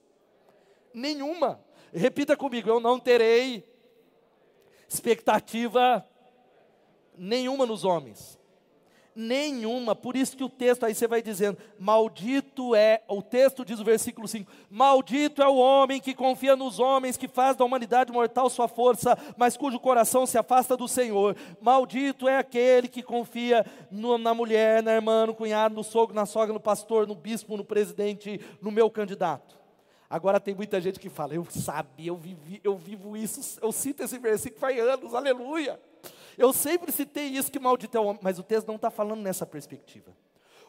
Nenhuma. 0.93 1.59
Repita 1.91 2.37
comigo, 2.37 2.69
eu 2.69 2.79
não 2.79 2.99
terei 2.99 3.67
expectativa 4.87 6.05
nenhuma 7.17 7.65
nos 7.65 7.83
homens 7.83 8.40
nenhuma. 9.15 9.95
Por 9.95 10.15
isso 10.15 10.36
que 10.36 10.43
o 10.43 10.50
texto 10.50 10.86
aí 10.86 10.93
você 10.93 11.08
vai 11.08 11.21
dizendo: 11.21 11.58
Maldito 11.78 12.76
é, 12.76 13.02
o 13.08 13.21
texto 13.21 13.65
diz 13.65 13.80
o 13.80 13.84
versículo 13.84 14.28
5: 14.28 14.52
Maldito 14.69 15.41
é 15.41 15.47
o 15.47 15.56
homem 15.56 16.00
que 16.00 16.13
confia 16.13 16.56
nos 16.56 16.80
homens, 16.80 17.17
que 17.17 17.28
faz 17.28 17.56
da 17.56 17.65
humanidade 17.65 18.12
mortal 18.12 18.50
sua 18.50 18.67
força, 18.67 19.17
mas 19.38 19.58
cujo 19.58 19.80
coração 19.80 20.26
se 20.26 20.38
afasta 20.38 20.76
do 20.78 20.88
Senhor. 20.88 21.36
Maldito 21.62 22.28
é 22.28 22.38
aquele 22.38 22.88
que 22.88 23.04
confia 23.04 23.65
no, 23.89 24.17
na 24.17 24.34
mulher, 24.34 24.82
na 24.84 24.93
irmã, 24.93 25.26
no 25.26 25.36
cunhado, 25.36 25.76
no 25.76 25.84
sogro, 25.84 26.15
na 26.15 26.26
sogra, 26.26 26.54
no 26.54 26.60
pastor, 26.60 27.08
no 27.08 27.15
bispo, 27.15 27.58
no 27.58 27.65
presidente, 27.65 28.39
no 28.62 28.71
meu 28.71 28.89
candidato. 28.89 29.62
Agora 30.10 30.41
tem 30.41 30.54
muita 30.54 30.82
gente 30.82 31.00
que 31.00 31.10
fala: 31.10 31.34
Eu 31.34 31.45
sabia, 31.50 32.10
eu, 32.10 32.17
vivi, 32.17 32.60
eu 32.63 32.78
vivo 32.78 33.15
isso, 33.15 33.60
eu 33.62 33.71
cito 33.71 34.04
esse 34.04 34.17
versículo 34.17 34.60
faz 34.60 34.78
anos, 34.80 35.15
aleluia. 35.15 35.80
Eu 36.41 36.51
sempre 36.51 36.91
citei 36.91 37.27
isso 37.27 37.51
que 37.51 37.60
maldito 37.60 37.95
é 37.95 38.01
o 38.01 38.06
homem, 38.06 38.19
mas 38.23 38.39
o 38.39 38.43
texto 38.43 38.67
não 38.67 38.75
está 38.75 38.89
falando 38.89 39.21
nessa 39.21 39.45
perspectiva. 39.45 40.12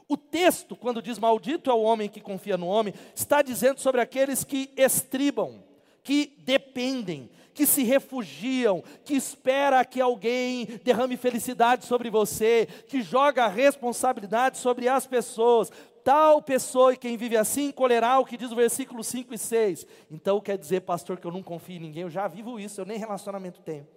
O 0.06 0.18
texto, 0.18 0.76
quando 0.76 1.00
diz 1.00 1.18
maldito 1.18 1.70
é 1.70 1.72
o 1.72 1.80
homem 1.80 2.10
que 2.10 2.20
confia 2.20 2.58
no 2.58 2.66
homem, 2.66 2.92
está 3.14 3.40
dizendo 3.40 3.80
sobre 3.80 3.98
aqueles 3.98 4.44
que 4.44 4.70
estribam, 4.76 5.64
que 6.02 6.34
dependem, 6.40 7.30
que 7.54 7.64
se 7.64 7.84
refugiam, 7.84 8.84
que 9.02 9.14
espera 9.14 9.82
que 9.82 9.98
alguém 9.98 10.66
derrame 10.84 11.16
felicidade 11.16 11.86
sobre 11.86 12.10
você, 12.10 12.68
que 12.86 13.00
joga 13.00 13.46
a 13.46 13.48
responsabilidade 13.48 14.58
sobre 14.58 14.88
as 14.88 15.06
pessoas. 15.06 15.72
Tal 16.04 16.42
pessoa 16.42 16.92
e 16.92 16.98
quem 16.98 17.16
vive 17.16 17.38
assim 17.38 17.72
colherá 17.72 18.18
o 18.18 18.26
que 18.26 18.36
diz 18.36 18.52
o 18.52 18.56
versículo 18.56 19.02
5 19.02 19.32
e 19.32 19.38
6. 19.38 19.86
Então 20.10 20.38
quer 20.38 20.58
dizer, 20.58 20.82
pastor, 20.82 21.18
que 21.18 21.26
eu 21.26 21.32
não 21.32 21.42
confio 21.42 21.76
em 21.76 21.80
ninguém, 21.80 22.02
eu 22.02 22.10
já 22.10 22.28
vivo 22.28 22.60
isso, 22.60 22.78
eu 22.78 22.84
nem 22.84 22.98
relacionamento 22.98 23.62
tenho. 23.62 23.88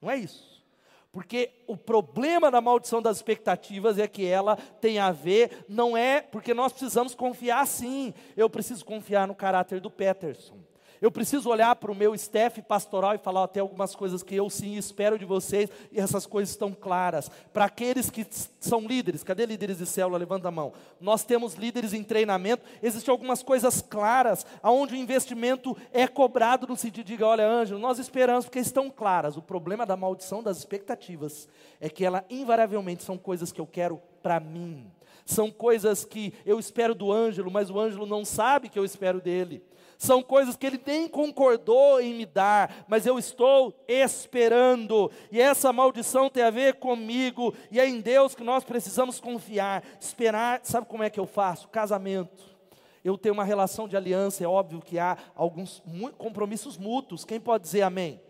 Não 0.00 0.08
é 0.08 0.16
isso. 0.16 0.59
Porque 1.12 1.50
o 1.66 1.76
problema 1.76 2.50
da 2.50 2.60
maldição 2.60 3.02
das 3.02 3.16
expectativas 3.16 3.98
é 3.98 4.06
que 4.06 4.24
ela 4.24 4.56
tem 4.56 4.98
a 5.00 5.10
ver, 5.10 5.64
não 5.68 5.96
é, 5.96 6.20
porque 6.20 6.54
nós 6.54 6.72
precisamos 6.72 7.14
confiar 7.14 7.66
sim. 7.66 8.14
Eu 8.36 8.48
preciso 8.48 8.84
confiar 8.84 9.26
no 9.26 9.34
caráter 9.34 9.80
do 9.80 9.90
Peterson. 9.90 10.69
Eu 11.00 11.10
preciso 11.10 11.48
olhar 11.48 11.74
para 11.76 11.90
o 11.90 11.94
meu 11.94 12.14
staff 12.14 12.60
pastoral 12.60 13.14
e 13.14 13.18
falar 13.18 13.44
até 13.44 13.60
algumas 13.60 13.94
coisas 13.94 14.22
que 14.22 14.34
eu 14.34 14.50
sim 14.50 14.76
espero 14.76 15.18
de 15.18 15.24
vocês, 15.24 15.70
e 15.90 15.98
essas 15.98 16.26
coisas 16.26 16.50
estão 16.50 16.72
claras. 16.72 17.30
Para 17.54 17.64
aqueles 17.64 18.10
que 18.10 18.26
são 18.58 18.86
líderes, 18.86 19.24
cadê 19.24 19.46
líderes 19.46 19.78
de 19.78 19.86
célula? 19.86 20.18
Levanta 20.18 20.48
a 20.48 20.50
mão. 20.50 20.74
Nós 21.00 21.24
temos 21.24 21.54
líderes 21.54 21.94
em 21.94 22.02
treinamento, 22.02 22.64
existem 22.82 23.10
algumas 23.10 23.42
coisas 23.42 23.80
claras, 23.80 24.44
aonde 24.62 24.94
o 24.94 24.98
investimento 24.98 25.74
é 25.90 26.06
cobrado 26.06 26.66
no 26.66 26.76
sentido 26.76 27.06
de, 27.06 27.22
olha, 27.24 27.48
Ângelo, 27.48 27.80
nós 27.80 27.98
esperamos 27.98 28.44
porque 28.44 28.58
estão 28.58 28.90
claras. 28.90 29.38
O 29.38 29.42
problema 29.42 29.86
da 29.86 29.96
maldição 29.96 30.42
das 30.42 30.58
expectativas 30.58 31.48
é 31.80 31.88
que 31.88 32.04
ela 32.04 32.26
invariavelmente 32.28 33.02
são 33.04 33.16
coisas 33.16 33.50
que 33.50 33.60
eu 33.60 33.66
quero 33.66 34.02
para 34.22 34.38
mim. 34.38 34.86
São 35.24 35.50
coisas 35.50 36.04
que 36.04 36.34
eu 36.44 36.58
espero 36.58 36.94
do 36.94 37.10
Ângelo, 37.10 37.50
mas 37.50 37.70
o 37.70 37.78
Ângelo 37.78 38.04
não 38.04 38.22
sabe 38.22 38.68
que 38.68 38.78
eu 38.78 38.84
espero 38.84 39.20
dele 39.20 39.62
são 40.00 40.22
coisas 40.22 40.56
que 40.56 40.66
ele 40.66 40.80
nem 40.86 41.06
concordou 41.06 42.00
em 42.00 42.14
me 42.14 42.24
dar, 42.24 42.86
mas 42.88 43.04
eu 43.04 43.18
estou 43.18 43.84
esperando, 43.86 45.10
e 45.30 45.38
essa 45.38 45.70
maldição 45.74 46.30
tem 46.30 46.42
a 46.42 46.48
ver 46.48 46.76
comigo, 46.76 47.54
e 47.70 47.78
é 47.78 47.86
em 47.86 48.00
Deus 48.00 48.34
que 48.34 48.42
nós 48.42 48.64
precisamos 48.64 49.20
confiar, 49.20 49.84
esperar. 50.00 50.60
Sabe 50.62 50.86
como 50.86 51.02
é 51.02 51.10
que 51.10 51.20
eu 51.20 51.26
faço? 51.26 51.68
Casamento. 51.68 52.42
Eu 53.04 53.18
tenho 53.18 53.34
uma 53.34 53.44
relação 53.44 53.86
de 53.86 53.94
aliança, 53.94 54.42
é 54.42 54.48
óbvio 54.48 54.80
que 54.80 54.98
há 54.98 55.18
alguns 55.36 55.82
compromissos 56.16 56.78
mútuos, 56.78 57.22
quem 57.22 57.38
pode 57.38 57.64
dizer 57.64 57.82
amém? 57.82 58.22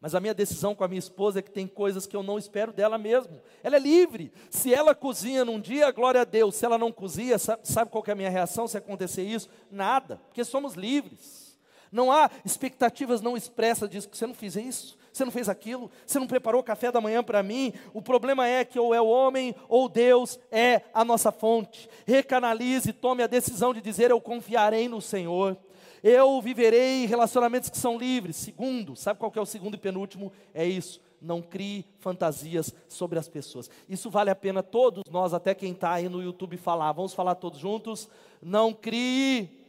Mas 0.00 0.14
a 0.14 0.20
minha 0.20 0.32
decisão 0.32 0.74
com 0.74 0.82
a 0.82 0.88
minha 0.88 0.98
esposa 0.98 1.40
é 1.40 1.42
que 1.42 1.50
tem 1.50 1.66
coisas 1.66 2.06
que 2.06 2.16
eu 2.16 2.22
não 2.22 2.38
espero 2.38 2.72
dela 2.72 2.96
mesmo. 2.96 3.40
Ela 3.62 3.76
é 3.76 3.78
livre. 3.80 4.32
Se 4.48 4.72
ela 4.72 4.94
cozinha 4.94 5.44
num 5.44 5.60
dia, 5.60 5.90
glória 5.90 6.22
a 6.22 6.24
Deus. 6.24 6.56
Se 6.56 6.64
ela 6.64 6.78
não 6.78 6.90
cozinha, 6.90 7.38
sabe, 7.38 7.60
sabe 7.64 7.90
qual 7.90 8.02
é 8.06 8.12
a 8.12 8.14
minha 8.14 8.30
reação 8.30 8.66
se 8.66 8.78
acontecer 8.78 9.22
isso? 9.22 9.48
Nada, 9.70 10.16
porque 10.28 10.42
somos 10.42 10.74
livres. 10.74 11.50
Não 11.92 12.10
há 12.10 12.30
expectativas 12.44 13.20
não 13.20 13.36
expressas 13.36 13.90
disso, 13.90 14.08
que 14.08 14.16
você 14.16 14.26
não 14.26 14.34
fez 14.34 14.54
isso, 14.54 14.96
você 15.12 15.24
não 15.24 15.32
fez 15.32 15.48
aquilo, 15.48 15.90
você 16.06 16.20
não 16.20 16.26
preparou 16.26 16.62
café 16.62 16.90
da 16.92 17.00
manhã 17.00 17.22
para 17.22 17.42
mim. 17.42 17.72
O 17.92 18.00
problema 18.00 18.46
é 18.46 18.64
que 18.64 18.78
ou 18.78 18.94
é 18.94 19.00
o 19.00 19.08
homem 19.08 19.54
ou 19.68 19.88
Deus 19.88 20.38
é 20.52 20.82
a 20.94 21.04
nossa 21.04 21.32
fonte. 21.32 21.90
Recanalize, 22.06 22.92
tome 22.92 23.22
a 23.22 23.26
decisão 23.26 23.74
de 23.74 23.80
dizer: 23.80 24.10
Eu 24.10 24.20
confiarei 24.20 24.88
no 24.88 25.00
Senhor. 25.00 25.58
Eu 26.02 26.40
viverei 26.40 27.06
relacionamentos 27.06 27.68
que 27.68 27.76
são 27.76 27.98
livres. 27.98 28.36
Segundo, 28.36 28.96
sabe 28.96 29.18
qual 29.18 29.32
é 29.34 29.40
o 29.40 29.46
segundo 29.46 29.74
e 29.74 29.78
penúltimo? 29.78 30.32
É 30.54 30.64
isso. 30.66 31.00
Não 31.20 31.42
crie 31.42 31.84
fantasias 31.98 32.74
sobre 32.88 33.18
as 33.18 33.28
pessoas. 33.28 33.70
Isso 33.88 34.08
vale 34.08 34.30
a 34.30 34.34
pena 34.34 34.62
todos 34.62 35.04
nós, 35.10 35.34
até 35.34 35.54
quem 35.54 35.72
está 35.72 35.92
aí 35.92 36.08
no 36.08 36.22
YouTube, 36.22 36.56
falar. 36.56 36.92
Vamos 36.92 37.12
falar 37.12 37.34
todos 37.34 37.58
juntos? 37.58 38.08
Não 38.40 38.72
crie. 38.72 39.60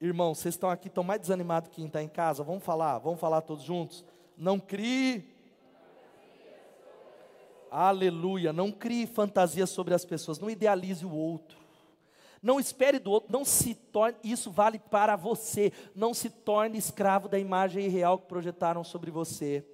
Irmão, 0.00 0.34
vocês 0.34 0.54
estão 0.54 0.70
aqui, 0.70 0.88
estão 0.88 1.04
mais 1.04 1.20
desanimados 1.20 1.68
que 1.68 1.76
quem 1.76 1.86
está 1.86 2.02
em 2.02 2.08
casa. 2.08 2.44
Vamos 2.44 2.64
falar, 2.64 2.98
vamos 2.98 3.20
falar 3.20 3.42
todos 3.42 3.64
juntos. 3.64 4.04
Não 4.36 4.60
crie. 4.60 5.28
Aleluia. 7.70 8.52
Não 8.52 8.70
crie 8.70 9.06
fantasias 9.06 9.68
sobre 9.70 9.92
as 9.92 10.04
pessoas. 10.04 10.38
Não 10.38 10.48
idealize 10.48 11.04
o 11.04 11.12
outro. 11.12 11.59
Não 12.42 12.58
espere 12.58 12.98
do 12.98 13.10
outro, 13.10 13.30
não 13.30 13.44
se 13.44 13.74
torne, 13.74 14.16
isso 14.24 14.50
vale 14.50 14.78
para 14.78 15.14
você, 15.14 15.72
não 15.94 16.14
se 16.14 16.30
torne 16.30 16.78
escravo 16.78 17.28
da 17.28 17.38
imagem 17.38 17.84
irreal 17.84 18.18
que 18.18 18.26
projetaram 18.26 18.82
sobre 18.82 19.10
você. 19.10 19.64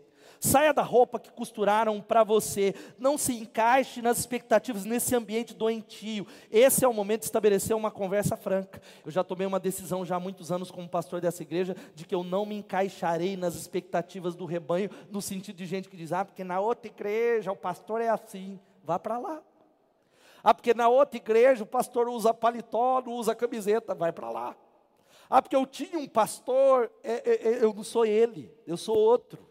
Saia 0.40 0.72
da 0.72 0.83
roupa 0.83 1.18
que 1.18 1.31
costuraram 1.31 2.00
para 2.00 2.22
você, 2.22 2.74
não 2.98 3.16
se 3.16 3.35
encaixe 3.35 4.02
nas 4.02 4.18
expectativas 4.18 4.85
nesse 4.85 5.14
ambiente 5.14 5.55
doentio. 5.55 6.26
Esse 6.50 6.85
é 6.85 6.88
o 6.88 6.92
momento 6.92 7.20
de 7.20 7.26
estabelecer 7.26 7.74
uma 7.74 7.90
conversa 7.90 8.37
franca. 8.37 8.83
Eu 9.05 9.11
já 9.11 9.24
tomei 9.24 9.46
uma 9.46 9.61
decisão 9.61 10.05
já 10.05 10.16
há 10.16 10.20
muitos 10.20 10.52
anos 10.52 10.70
como 10.70 10.88
pastor 10.88 11.20
dessa 11.20 11.42
igreja 11.42 11.74
de 11.94 12.05
que 12.05 12.14
eu 12.14 12.22
não 12.22 12.44
me 12.44 12.57
encaixarei 12.57 13.37
nas 13.37 13.55
expectativas 13.55 14.35
do 14.35 14.44
rebanho, 14.44 14.90
no 15.11 15.22
sentido 15.22 15.57
de 15.57 15.66
gente 15.66 15.88
que 15.88 15.96
diz: 15.96 16.12
"Ah, 16.12 16.24
porque 16.24 16.44
na 16.44 16.61
outra 16.61 16.88
igreja 16.90 17.52
o 17.52 17.57
pastor 17.57 18.00
é 18.00 18.09
assim". 18.09 18.61
Vá 18.85 18.98
para 18.98 19.18
lá. 19.18 19.42
Ah, 20.49 20.55
porque 20.55 20.73
na 20.73 20.89
outra 20.89 21.17
igreja 21.17 21.65
o 21.65 21.67
pastor 21.67 22.09
usa 22.09 22.33
paletó, 22.33 23.03
não 23.05 23.15
usa 23.15 23.35
camiseta, 23.35 23.97
vai 23.97 24.13
para 24.13 24.31
lá. 24.31 24.57
Ah, 25.29 25.43
porque 25.43 25.57
eu 25.57 25.67
tinha 25.67 25.99
um 25.99 26.07
pastor, 26.07 26.89
é, 27.03 27.15
é, 27.15 27.49
é, 27.49 27.65
eu 27.65 27.75
não 27.75 27.83
sou 27.83 28.07
ele, 28.07 28.57
eu 28.65 28.77
sou 28.77 28.97
outro. 28.97 29.45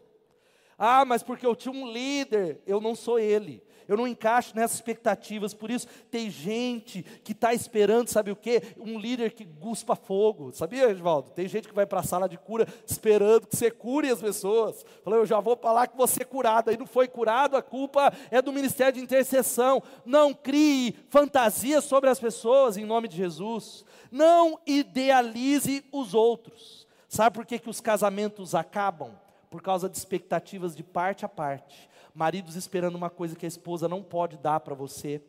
Ah, 0.78 1.04
mas 1.04 1.22
porque 1.22 1.44
eu 1.44 1.54
tinha 1.54 1.74
um 1.74 1.86
líder, 1.86 2.62
eu 2.66 2.80
não 2.80 2.94
sou 2.94 3.18
ele 3.18 3.62
eu 3.88 3.96
não 3.96 4.06
encaixo 4.06 4.54
nessas 4.54 4.76
expectativas. 4.76 5.54
Por 5.54 5.70
isso, 5.70 5.86
tem 6.10 6.30
gente 6.30 7.02
que 7.22 7.32
está 7.32 7.54
esperando, 7.54 8.08
sabe 8.08 8.30
o 8.30 8.36
quê? 8.36 8.62
Um 8.78 8.98
líder 8.98 9.32
que 9.32 9.44
guspa 9.44 9.94
fogo. 9.94 10.52
Sabia, 10.52 10.90
Edvaldo? 10.90 11.30
Tem 11.30 11.46
gente 11.46 11.68
que 11.68 11.74
vai 11.74 11.86
para 11.86 12.00
a 12.00 12.04
sala 12.04 12.28
de 12.28 12.36
cura 12.36 12.66
esperando 12.86 13.46
que 13.46 13.56
você 13.56 13.70
cure 13.70 14.10
as 14.10 14.20
pessoas. 14.20 14.84
Falou, 15.04 15.20
eu 15.20 15.26
já 15.26 15.40
vou 15.40 15.56
falar 15.56 15.86
que 15.86 15.96
você 15.96 16.24
curado. 16.24 16.70
Aí 16.70 16.76
não 16.76 16.86
foi 16.86 17.06
curado, 17.06 17.56
a 17.56 17.62
culpa 17.62 18.12
é 18.30 18.42
do 18.42 18.52
ministério 18.52 18.94
de 18.94 19.00
intercessão. 19.00 19.82
Não 20.04 20.34
crie 20.34 20.96
fantasias 21.08 21.84
sobre 21.84 22.10
as 22.10 22.18
pessoas 22.18 22.76
em 22.76 22.84
nome 22.84 23.08
de 23.08 23.16
Jesus. 23.16 23.84
Não 24.10 24.58
idealize 24.66 25.84
os 25.92 26.14
outros. 26.14 26.86
Sabe 27.08 27.34
por 27.34 27.46
que, 27.46 27.58
que 27.58 27.70
os 27.70 27.80
casamentos 27.80 28.54
acabam? 28.54 29.12
Por 29.48 29.62
causa 29.62 29.88
de 29.88 29.96
expectativas 29.96 30.74
de 30.74 30.82
parte 30.82 31.24
a 31.24 31.28
parte 31.28 31.88
maridos 32.16 32.56
esperando 32.56 32.94
uma 32.94 33.10
coisa 33.10 33.36
que 33.36 33.44
a 33.44 33.48
esposa 33.48 33.86
não 33.86 34.02
pode 34.02 34.38
dar 34.38 34.60
para 34.60 34.74
você, 34.74 35.20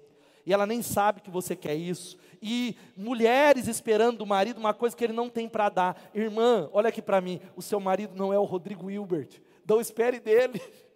e 0.45 0.53
ela 0.53 0.65
nem 0.65 0.81
sabe 0.81 1.19
que 1.19 1.29
você 1.29 1.55
quer 1.55 1.75
isso, 1.75 2.17
e 2.41 2.77
mulheres 2.95 3.67
esperando 3.67 4.19
do 4.19 4.25
marido 4.25 4.57
uma 4.57 4.73
coisa 4.73 4.95
que 4.95 5.03
ele 5.03 5.11
não 5.11 5.29
tem 5.29 5.49
para 5.49 5.67
dar. 5.67 6.01
Irmã, 6.15 6.69
olha 6.71 6.87
aqui 6.87 7.01
para 7.01 7.19
mim, 7.19 7.41
o 7.55 7.61
seu 7.61 7.81
marido 7.81 8.15
não 8.15 8.31
é 8.31 8.39
o 8.39 8.45
Rodrigo 8.45 8.89
Hilbert, 8.89 9.41
não 9.67 9.81
espere 9.81 10.19
dele. 10.19 10.61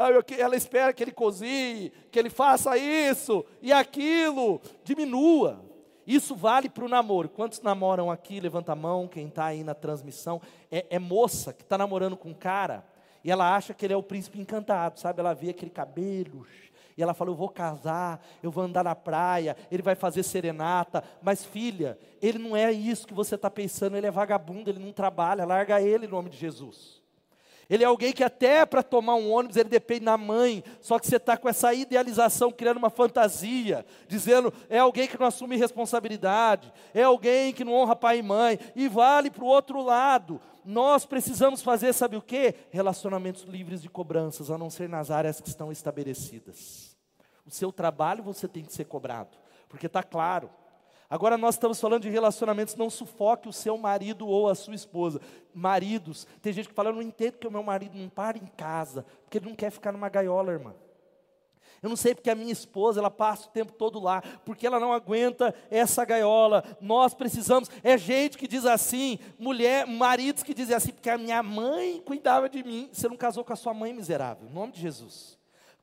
Ah, 0.00 0.10
ela 0.38 0.54
espera 0.54 0.92
que 0.92 1.02
ele 1.02 1.10
cozinhe, 1.10 1.90
que 2.12 2.20
ele 2.20 2.30
faça 2.30 2.78
isso 2.78 3.44
e 3.60 3.72
aquilo, 3.72 4.60
diminua. 4.84 5.60
Isso 6.06 6.36
vale 6.36 6.68
para 6.68 6.84
o 6.84 6.88
namoro. 6.88 7.28
Quantos 7.28 7.60
namoram 7.60 8.08
aqui? 8.08 8.38
Levanta 8.38 8.70
a 8.70 8.76
mão, 8.76 9.08
quem 9.08 9.26
está 9.26 9.46
aí 9.46 9.64
na 9.64 9.74
transmissão. 9.74 10.40
É, 10.70 10.86
é 10.88 10.98
moça 11.00 11.52
que 11.52 11.64
está 11.64 11.76
namorando 11.76 12.16
com 12.16 12.28
um 12.28 12.34
cara 12.34 12.86
e 13.24 13.30
ela 13.30 13.54
acha 13.54 13.74
que 13.74 13.84
ele 13.84 13.92
é 13.92 13.96
o 13.96 14.02
príncipe 14.02 14.40
encantado, 14.40 14.98
sabe? 15.00 15.20
Ela 15.20 15.34
vê 15.34 15.50
aquele 15.50 15.70
cabelo. 15.70 16.46
E 16.96 17.02
ela 17.02 17.14
fala: 17.14 17.30
Eu 17.30 17.34
vou 17.34 17.48
casar, 17.48 18.24
eu 18.42 18.50
vou 18.50 18.64
andar 18.64 18.84
na 18.84 18.94
praia, 18.94 19.56
ele 19.70 19.82
vai 19.82 19.94
fazer 19.94 20.22
serenata. 20.22 21.02
Mas, 21.22 21.44
filha, 21.44 21.98
ele 22.20 22.38
não 22.38 22.56
é 22.56 22.72
isso 22.72 23.06
que 23.06 23.14
você 23.14 23.36
está 23.36 23.50
pensando, 23.50 23.96
ele 23.96 24.06
é 24.06 24.10
vagabundo, 24.10 24.70
ele 24.70 24.80
não 24.80 24.92
trabalha, 24.92 25.44
larga 25.44 25.80
ele 25.80 26.06
em 26.06 26.10
nome 26.10 26.28
de 26.28 26.36
Jesus. 26.36 27.02
Ele 27.68 27.84
é 27.84 27.86
alguém 27.86 28.12
que 28.12 28.24
até 28.24 28.64
para 28.64 28.82
tomar 28.82 29.16
um 29.16 29.30
ônibus 29.30 29.56
ele 29.56 29.68
depende 29.68 30.06
da 30.06 30.16
mãe, 30.16 30.64
só 30.80 30.98
que 30.98 31.06
você 31.06 31.16
está 31.16 31.36
com 31.36 31.48
essa 31.48 31.74
idealização, 31.74 32.50
criando 32.50 32.78
uma 32.78 32.88
fantasia, 32.88 33.84
dizendo 34.06 34.52
é 34.70 34.78
alguém 34.78 35.06
que 35.06 35.18
não 35.18 35.26
assume 35.26 35.56
responsabilidade, 35.56 36.72
é 36.94 37.02
alguém 37.02 37.52
que 37.52 37.64
não 37.64 37.74
honra 37.74 37.94
pai 37.94 38.20
e 38.20 38.22
mãe, 38.22 38.58
e 38.74 38.88
vale 38.88 39.30
para 39.30 39.44
o 39.44 39.48
outro 39.48 39.82
lado. 39.82 40.40
Nós 40.64 41.04
precisamos 41.04 41.62
fazer, 41.62 41.92
sabe 41.92 42.16
o 42.16 42.22
que? 42.22 42.54
Relacionamentos 42.70 43.42
livres 43.42 43.82
de 43.82 43.88
cobranças, 43.90 44.50
a 44.50 44.56
não 44.56 44.70
ser 44.70 44.88
nas 44.88 45.10
áreas 45.10 45.40
que 45.40 45.48
estão 45.48 45.70
estabelecidas. 45.70 46.96
O 47.46 47.50
seu 47.50 47.70
trabalho 47.70 48.22
você 48.22 48.48
tem 48.48 48.64
que 48.64 48.72
ser 48.72 48.84
cobrado, 48.84 49.36
porque 49.68 49.86
está 49.86 50.02
claro. 50.02 50.50
Agora 51.10 51.38
nós 51.38 51.54
estamos 51.54 51.80
falando 51.80 52.02
de 52.02 52.10
relacionamentos, 52.10 52.76
não 52.76 52.90
sufoque 52.90 53.48
o 53.48 53.52
seu 53.52 53.78
marido 53.78 54.26
ou 54.26 54.48
a 54.48 54.54
sua 54.54 54.74
esposa. 54.74 55.20
Maridos, 55.54 56.26
tem 56.42 56.52
gente 56.52 56.68
que 56.68 56.74
fala, 56.74 56.90
eu 56.90 56.94
não 56.94 57.02
entendo 57.02 57.38
que 57.38 57.46
o 57.46 57.50
meu 57.50 57.62
marido 57.62 57.96
não 57.96 58.10
para 58.10 58.36
em 58.36 58.46
casa, 58.46 59.06
porque 59.24 59.38
ele 59.38 59.48
não 59.48 59.54
quer 59.54 59.70
ficar 59.70 59.90
numa 59.90 60.08
gaiola, 60.10 60.52
irmã. 60.52 60.74
Eu 61.82 61.88
não 61.88 61.96
sei 61.96 62.14
porque 62.14 62.28
a 62.28 62.34
minha 62.34 62.52
esposa, 62.52 63.00
ela 63.00 63.10
passa 63.10 63.48
o 63.48 63.52
tempo 63.52 63.72
todo 63.72 64.00
lá, 64.00 64.20
porque 64.44 64.66
ela 64.66 64.80
não 64.80 64.92
aguenta 64.92 65.54
essa 65.70 66.04
gaiola. 66.04 66.62
Nós 66.80 67.14
precisamos, 67.14 67.70
é 67.82 67.96
gente 67.96 68.36
que 68.36 68.48
diz 68.48 68.66
assim, 68.66 69.18
mulher, 69.38 69.86
maridos 69.86 70.42
que 70.42 70.52
dizem 70.52 70.76
assim, 70.76 70.92
porque 70.92 71.08
a 71.08 71.16
minha 71.16 71.42
mãe 71.42 72.02
cuidava 72.04 72.48
de 72.48 72.62
mim. 72.62 72.90
Você 72.92 73.08
não 73.08 73.16
casou 73.16 73.44
com 73.44 73.52
a 73.52 73.56
sua 73.56 73.72
mãe 73.72 73.92
miserável, 73.94 74.48
em 74.48 74.52
nome 74.52 74.72
de 74.72 74.80
Jesus. 74.80 75.37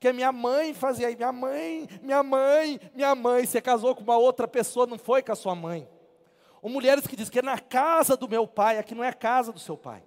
Porque 0.05 0.13
minha 0.13 0.31
mãe 0.31 0.71
fazia 0.71 1.07
aí, 1.07 1.15
minha 1.15 1.31
mãe, 1.31 1.89
minha 2.03 2.21
mãe, 2.21 2.79
minha 2.93 3.15
mãe. 3.15 3.43
Você 3.43 3.59
casou 3.59 3.95
com 3.95 4.03
uma 4.03 4.15
outra 4.15 4.47
pessoa, 4.47 4.85
não 4.85 4.99
foi 4.99 5.23
com 5.23 5.31
a 5.31 5.35
sua 5.35 5.55
mãe. 5.55 5.89
Ou 6.61 6.69
mulheres 6.69 7.07
que 7.07 7.15
dizem 7.15 7.33
que 7.33 7.39
é 7.39 7.41
na 7.41 7.57
casa 7.57 8.15
do 8.15 8.29
meu 8.29 8.45
pai, 8.45 8.77
aqui 8.77 8.93
não 8.93 9.03
é 9.03 9.07
a 9.07 9.13
casa 9.13 9.51
do 9.51 9.57
seu 9.57 9.75
pai. 9.75 10.03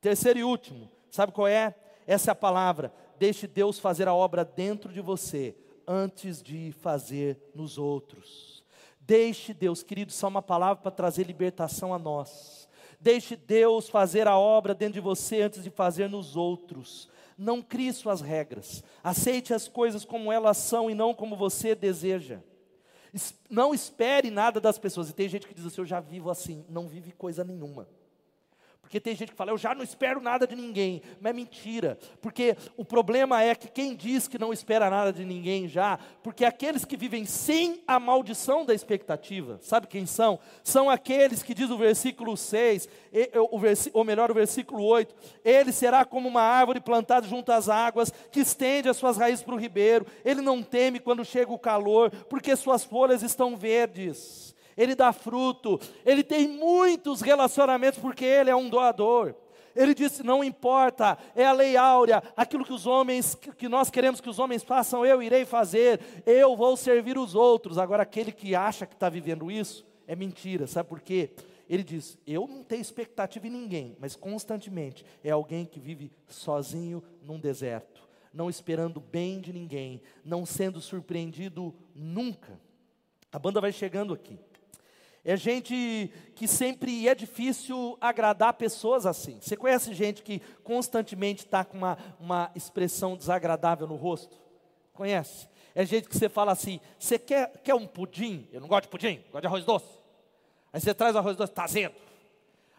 Terceiro 0.00 0.38
e 0.38 0.44
último, 0.44 0.88
sabe 1.10 1.32
qual 1.32 1.48
é? 1.48 1.74
Essa 2.06 2.30
é 2.30 2.32
a 2.32 2.36
palavra. 2.36 2.94
Deixe 3.18 3.48
Deus 3.48 3.76
fazer 3.76 4.06
a 4.06 4.14
obra 4.14 4.44
dentro 4.44 4.92
de 4.92 5.00
você, 5.00 5.56
antes 5.84 6.40
de 6.40 6.70
fazer 6.70 7.36
nos 7.52 7.76
outros. 7.76 8.62
Deixe 9.00 9.52
Deus, 9.52 9.82
querido, 9.82 10.12
só 10.12 10.28
uma 10.28 10.42
palavra 10.42 10.80
para 10.80 10.92
trazer 10.92 11.26
libertação 11.26 11.92
a 11.92 11.98
nós. 11.98 12.68
Deixe 13.00 13.34
Deus 13.34 13.88
fazer 13.88 14.28
a 14.28 14.38
obra 14.38 14.76
dentro 14.76 14.94
de 14.94 15.00
você 15.00 15.42
antes 15.42 15.64
de 15.64 15.70
fazer 15.70 16.08
nos 16.08 16.36
outros. 16.36 17.12
Não 17.36 17.62
crie 17.62 17.92
suas 17.92 18.20
regras. 18.20 18.82
Aceite 19.02 19.52
as 19.52 19.68
coisas 19.68 20.04
como 20.04 20.32
elas 20.32 20.56
são 20.56 20.90
e 20.90 20.94
não 20.94 21.12
como 21.14 21.36
você 21.36 21.74
deseja. 21.74 22.40
Não 23.48 23.72
espere 23.72 24.30
nada 24.30 24.60
das 24.60 24.78
pessoas. 24.78 25.10
E 25.10 25.14
tem 25.14 25.28
gente 25.28 25.46
que 25.46 25.54
diz 25.54 25.66
assim: 25.66 25.80
Eu 25.80 25.86
já 25.86 26.00
vivo 26.00 26.30
assim. 26.30 26.64
Não 26.68 26.88
vive 26.88 27.12
coisa 27.12 27.44
nenhuma. 27.44 27.88
Porque 28.84 29.00
tem 29.00 29.16
gente 29.16 29.30
que 29.30 29.36
fala, 29.36 29.50
eu 29.50 29.56
já 29.58 29.74
não 29.74 29.82
espero 29.82 30.20
nada 30.20 30.46
de 30.46 30.54
ninguém. 30.54 31.00
Mas 31.18 31.30
é 31.30 31.32
mentira. 31.32 31.98
Porque 32.20 32.54
o 32.76 32.84
problema 32.84 33.42
é 33.42 33.54
que 33.54 33.66
quem 33.66 33.96
diz 33.96 34.28
que 34.28 34.38
não 34.38 34.52
espera 34.52 34.90
nada 34.90 35.10
de 35.10 35.24
ninguém 35.24 35.66
já, 35.66 35.98
porque 36.22 36.44
aqueles 36.44 36.84
que 36.84 36.96
vivem 36.96 37.24
sem 37.24 37.82
a 37.86 37.98
maldição 37.98 38.64
da 38.64 38.74
expectativa, 38.74 39.58
sabe 39.62 39.86
quem 39.86 40.04
são? 40.04 40.38
São 40.62 40.90
aqueles 40.90 41.42
que 41.42 41.54
diz 41.54 41.70
o 41.70 41.78
versículo 41.78 42.36
6, 42.36 42.88
ou 43.92 44.04
melhor, 44.04 44.30
o 44.30 44.34
versículo 44.34 44.84
8: 44.84 45.14
Ele 45.42 45.72
será 45.72 46.04
como 46.04 46.28
uma 46.28 46.42
árvore 46.42 46.78
plantada 46.78 47.26
junto 47.26 47.50
às 47.50 47.70
águas, 47.70 48.12
que 48.30 48.40
estende 48.40 48.88
as 48.88 48.98
suas 48.98 49.16
raízes 49.16 49.42
para 49.42 49.54
o 49.54 49.58
ribeiro. 49.58 50.06
Ele 50.24 50.42
não 50.42 50.62
teme 50.62 51.00
quando 51.00 51.24
chega 51.24 51.50
o 51.50 51.58
calor, 51.58 52.10
porque 52.28 52.54
suas 52.54 52.84
folhas 52.84 53.22
estão 53.22 53.56
verdes 53.56 54.54
ele 54.76 54.94
dá 54.94 55.12
fruto, 55.12 55.80
ele 56.04 56.22
tem 56.22 56.48
muitos 56.48 57.20
relacionamentos 57.20 57.98
porque 57.98 58.24
ele 58.24 58.50
é 58.50 58.56
um 58.56 58.68
doador. 58.68 59.34
Ele 59.74 59.94
disse: 59.94 60.22
não 60.22 60.44
importa, 60.44 61.18
é 61.34 61.44
a 61.44 61.52
lei 61.52 61.76
áurea, 61.76 62.22
aquilo 62.36 62.64
que 62.64 62.72
os 62.72 62.86
homens, 62.86 63.34
que 63.34 63.68
nós 63.68 63.90
queremos 63.90 64.20
que 64.20 64.28
os 64.28 64.38
homens 64.38 64.62
façam, 64.62 65.04
eu 65.04 65.22
irei 65.22 65.44
fazer, 65.44 66.00
eu 66.24 66.56
vou 66.56 66.76
servir 66.76 67.18
os 67.18 67.34
outros. 67.34 67.78
Agora, 67.78 68.04
aquele 68.04 68.30
que 68.30 68.54
acha 68.54 68.86
que 68.86 68.94
está 68.94 69.08
vivendo 69.08 69.50
isso, 69.50 69.84
é 70.06 70.14
mentira, 70.14 70.66
sabe 70.66 70.88
por 70.88 71.00
quê? 71.00 71.30
Ele 71.68 71.82
diz: 71.82 72.18
eu 72.26 72.46
não 72.46 72.62
tenho 72.62 72.82
expectativa 72.82 73.46
em 73.46 73.50
ninguém, 73.50 73.96
mas 73.98 74.14
constantemente 74.14 75.04
é 75.22 75.30
alguém 75.30 75.64
que 75.64 75.80
vive 75.80 76.12
sozinho 76.28 77.02
num 77.20 77.40
deserto, 77.40 78.06
não 78.32 78.48
esperando 78.48 79.00
bem 79.00 79.40
de 79.40 79.52
ninguém, 79.52 80.00
não 80.24 80.46
sendo 80.46 80.80
surpreendido 80.80 81.74
nunca. 81.94 82.60
A 83.32 83.38
banda 83.38 83.60
vai 83.60 83.72
chegando 83.72 84.14
aqui. 84.14 84.38
É 85.24 85.36
gente 85.36 86.10
que 86.34 86.46
sempre 86.46 87.08
é 87.08 87.14
difícil 87.14 87.96
agradar 87.98 88.52
pessoas 88.54 89.06
assim. 89.06 89.38
Você 89.40 89.56
conhece 89.56 89.94
gente 89.94 90.22
que 90.22 90.40
constantemente 90.62 91.46
está 91.46 91.64
com 91.64 91.78
uma, 91.78 91.96
uma 92.20 92.50
expressão 92.54 93.16
desagradável 93.16 93.86
no 93.86 93.96
rosto? 93.96 94.38
Conhece? 94.92 95.48
É 95.74 95.84
gente 95.86 96.08
que 96.08 96.16
você 96.16 96.28
fala 96.28 96.52
assim: 96.52 96.78
você 96.98 97.18
quer, 97.18 97.50
quer 97.62 97.74
um 97.74 97.86
pudim? 97.86 98.46
Eu 98.52 98.60
não 98.60 98.68
gosto 98.68 98.82
de 98.82 98.90
pudim, 98.90 99.24
gosto 99.32 99.40
de 99.40 99.46
arroz 99.46 99.64
doce. 99.64 99.88
Aí 100.70 100.80
você 100.80 100.92
traz 100.92 101.14
o 101.14 101.18
arroz 101.18 101.36
doce, 101.38 101.52
está 101.52 101.64
azedo. 101.64 101.94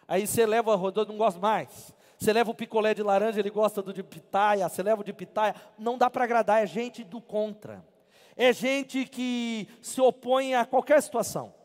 Aí 0.06 0.24
você 0.24 0.46
leva 0.46 0.70
o 0.70 0.72
arroz 0.72 0.94
doce, 0.94 1.10
não 1.10 1.18
gosta 1.18 1.40
mais. 1.40 1.92
Você 2.16 2.32
leva 2.32 2.50
o 2.50 2.54
picolé 2.54 2.94
de 2.94 3.02
laranja, 3.02 3.40
ele 3.40 3.50
gosta 3.50 3.82
do 3.82 3.92
de 3.92 4.04
pitaia. 4.04 4.68
Você 4.68 4.84
leva 4.84 5.00
o 5.00 5.04
de 5.04 5.12
pitaia. 5.12 5.54
Não 5.76 5.98
dá 5.98 6.08
para 6.08 6.22
agradar, 6.22 6.62
é 6.62 6.66
gente 6.66 7.02
do 7.02 7.20
contra. 7.20 7.84
É 8.36 8.52
gente 8.52 9.04
que 9.04 9.68
se 9.82 10.00
opõe 10.00 10.54
a 10.54 10.64
qualquer 10.64 11.02
situação. 11.02 11.55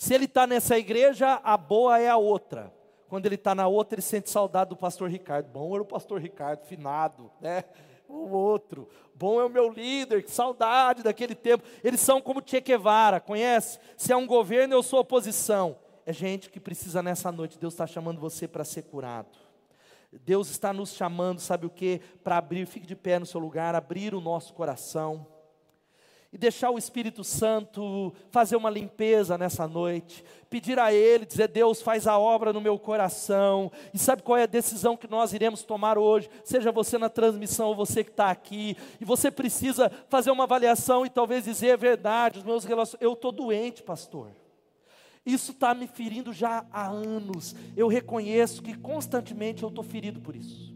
Se 0.00 0.14
ele 0.14 0.24
está 0.24 0.46
nessa 0.46 0.78
igreja, 0.78 1.42
a 1.44 1.58
boa 1.58 1.98
é 2.00 2.08
a 2.08 2.16
outra. 2.16 2.72
Quando 3.06 3.26
ele 3.26 3.34
está 3.34 3.54
na 3.54 3.68
outra, 3.68 3.96
ele 3.96 4.02
sente 4.02 4.30
saudade 4.30 4.70
do 4.70 4.76
pastor 4.76 5.10
Ricardo. 5.10 5.50
Bom 5.52 5.74
era 5.74 5.82
o 5.82 5.86
pastor 5.86 6.18
Ricardo, 6.18 6.64
finado, 6.64 7.30
né? 7.38 7.64
O 8.08 8.30
outro. 8.30 8.88
Bom 9.14 9.38
é 9.42 9.44
o 9.44 9.50
meu 9.50 9.70
líder, 9.70 10.22
que 10.22 10.30
saudade 10.30 11.02
daquele 11.02 11.34
tempo. 11.34 11.64
Eles 11.84 12.00
são 12.00 12.18
como 12.18 12.42
Che 12.42 12.62
Guevara, 12.62 13.20
conhece? 13.20 13.78
Se 13.94 14.10
é 14.10 14.16
um 14.16 14.26
governo, 14.26 14.72
eu 14.72 14.82
sou 14.82 15.00
oposição. 15.00 15.76
É 16.06 16.14
gente 16.14 16.48
que 16.48 16.58
precisa 16.58 17.02
nessa 17.02 17.30
noite. 17.30 17.58
Deus 17.58 17.74
está 17.74 17.86
chamando 17.86 18.18
você 18.18 18.48
para 18.48 18.64
ser 18.64 18.84
curado. 18.84 19.38
Deus 20.10 20.48
está 20.48 20.72
nos 20.72 20.94
chamando, 20.94 21.40
sabe 21.40 21.66
o 21.66 21.70
que? 21.70 22.00
Para 22.24 22.38
abrir, 22.38 22.66
fique 22.66 22.86
de 22.86 22.96
pé 22.96 23.18
no 23.18 23.26
seu 23.26 23.38
lugar, 23.38 23.74
abrir 23.74 24.14
o 24.14 24.20
nosso 24.20 24.54
coração 24.54 25.26
e 26.32 26.38
deixar 26.38 26.70
o 26.70 26.78
Espírito 26.78 27.24
Santo 27.24 28.14
fazer 28.30 28.54
uma 28.54 28.70
limpeza 28.70 29.36
nessa 29.36 29.66
noite, 29.66 30.24
pedir 30.48 30.78
a 30.78 30.92
Ele, 30.92 31.26
dizer: 31.26 31.48
Deus, 31.48 31.82
faz 31.82 32.06
a 32.06 32.18
obra 32.18 32.52
no 32.52 32.60
meu 32.60 32.78
coração, 32.78 33.70
e 33.92 33.98
sabe 33.98 34.22
qual 34.22 34.38
é 34.38 34.44
a 34.44 34.46
decisão 34.46 34.96
que 34.96 35.10
nós 35.10 35.32
iremos 35.32 35.62
tomar 35.62 35.98
hoje? 35.98 36.30
Seja 36.44 36.70
você 36.70 36.98
na 36.98 37.08
transmissão 37.08 37.68
ou 37.68 37.74
você 37.74 38.04
que 38.04 38.10
está 38.10 38.30
aqui, 38.30 38.76
e 39.00 39.04
você 39.04 39.30
precisa 39.30 39.90
fazer 40.08 40.30
uma 40.30 40.44
avaliação 40.44 41.04
e 41.04 41.10
talvez 41.10 41.44
dizer: 41.44 41.68
é 41.68 41.76
verdade, 41.76 42.38
os 42.38 42.44
meus 42.44 42.64
relacionamentos, 42.64 43.02
eu 43.02 43.12
estou 43.14 43.32
doente, 43.32 43.82
pastor. 43.82 44.28
Isso 45.26 45.52
está 45.52 45.74
me 45.74 45.86
ferindo 45.86 46.32
já 46.32 46.64
há 46.72 46.88
anos. 46.88 47.54
Eu 47.76 47.88
reconheço 47.88 48.62
que 48.62 48.74
constantemente 48.74 49.62
eu 49.62 49.68
estou 49.68 49.84
ferido 49.84 50.20
por 50.20 50.34
isso. 50.34 50.74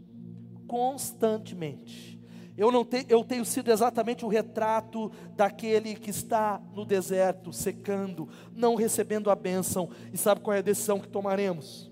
Constantemente. 0.67 2.14
Eu, 2.57 2.71
não 2.71 2.85
te, 2.85 3.05
eu 3.09 3.23
tenho 3.23 3.43
sido 3.43 3.71
exatamente 3.71 4.23
o 4.23 4.29
retrato 4.29 5.11
daquele 5.35 5.95
que 5.95 6.09
está 6.09 6.61
no 6.73 6.85
deserto, 6.85 7.51
secando, 7.51 8.29
não 8.53 8.75
recebendo 8.75 9.29
a 9.29 9.35
bênção. 9.35 9.89
E 10.13 10.17
sabe 10.17 10.41
qual 10.41 10.55
é 10.55 10.59
a 10.59 10.63
decisão 10.63 10.99
que 10.99 11.07
tomaremos? 11.07 11.91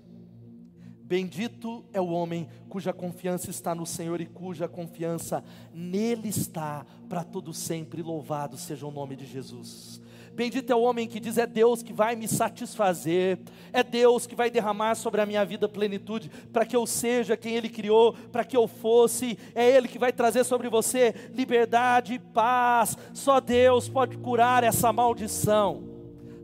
Bendito 1.06 1.84
é 1.92 2.00
o 2.00 2.08
homem 2.08 2.48
cuja 2.66 2.90
confiança 2.90 3.50
está 3.50 3.74
no 3.74 3.84
Senhor 3.84 4.22
e 4.22 4.26
cuja 4.26 4.66
confiança 4.66 5.44
nele 5.72 6.28
está 6.28 6.86
para 7.10 7.22
todo 7.22 7.52
sempre. 7.52 8.00
Louvado 8.00 8.56
seja 8.56 8.86
o 8.86 8.90
nome 8.90 9.14
de 9.14 9.26
Jesus. 9.26 10.00
Bendito 10.34 10.72
é 10.72 10.74
o 10.74 10.82
homem 10.82 11.06
que 11.06 11.20
diz: 11.20 11.38
é 11.38 11.46
Deus 11.46 11.82
que 11.82 11.92
vai 11.92 12.16
me 12.16 12.26
satisfazer, 12.26 13.38
é 13.72 13.82
Deus 13.84 14.26
que 14.26 14.34
vai 14.34 14.50
derramar 14.50 14.96
sobre 14.96 15.20
a 15.20 15.26
minha 15.26 15.44
vida 15.44 15.68
plenitude, 15.68 16.30
para 16.52 16.66
que 16.66 16.74
eu 16.74 16.86
seja 16.86 17.36
quem 17.36 17.54
Ele 17.54 17.68
criou, 17.68 18.14
para 18.32 18.44
que 18.44 18.56
eu 18.56 18.66
fosse, 18.66 19.38
é 19.54 19.70
Ele 19.70 19.86
que 19.86 19.98
vai 19.98 20.12
trazer 20.12 20.44
sobre 20.44 20.68
você 20.68 21.14
liberdade 21.32 22.14
e 22.14 22.18
paz. 22.18 22.98
Só 23.12 23.38
Deus 23.38 23.88
pode 23.88 24.16
curar 24.18 24.64
essa 24.64 24.92
maldição. 24.92 25.94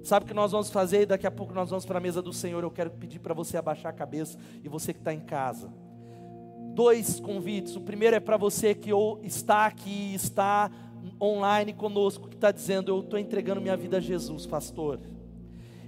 Sabe 0.02 0.24
o 0.24 0.28
que 0.28 0.34
nós 0.34 0.52
vamos 0.52 0.70
fazer? 0.70 1.06
Daqui 1.06 1.26
a 1.26 1.30
pouco 1.30 1.52
nós 1.52 1.68
vamos 1.68 1.84
para 1.84 1.98
a 1.98 2.00
mesa 2.00 2.22
do 2.22 2.32
Senhor. 2.32 2.62
Eu 2.62 2.70
quero 2.70 2.90
pedir 2.90 3.18
para 3.18 3.34
você 3.34 3.56
abaixar 3.56 3.90
a 3.90 3.94
cabeça 3.94 4.38
e 4.62 4.68
você 4.68 4.92
que 4.92 5.00
está 5.00 5.12
em 5.12 5.20
casa. 5.20 5.70
Dois 6.74 7.20
convites. 7.20 7.76
O 7.76 7.80
primeiro 7.80 8.16
é 8.16 8.20
para 8.20 8.36
você 8.36 8.74
que 8.74 8.90
está 9.22 9.66
aqui, 9.66 10.14
está 10.14 10.70
online 11.20 11.72
conosco 11.72 12.28
que 12.28 12.34
está 12.34 12.50
dizendo: 12.50 12.90
Eu 12.90 13.00
estou 13.00 13.18
entregando 13.18 13.60
minha 13.60 13.76
vida 13.76 13.98
a 13.98 14.00
Jesus, 14.00 14.46
pastor. 14.46 15.00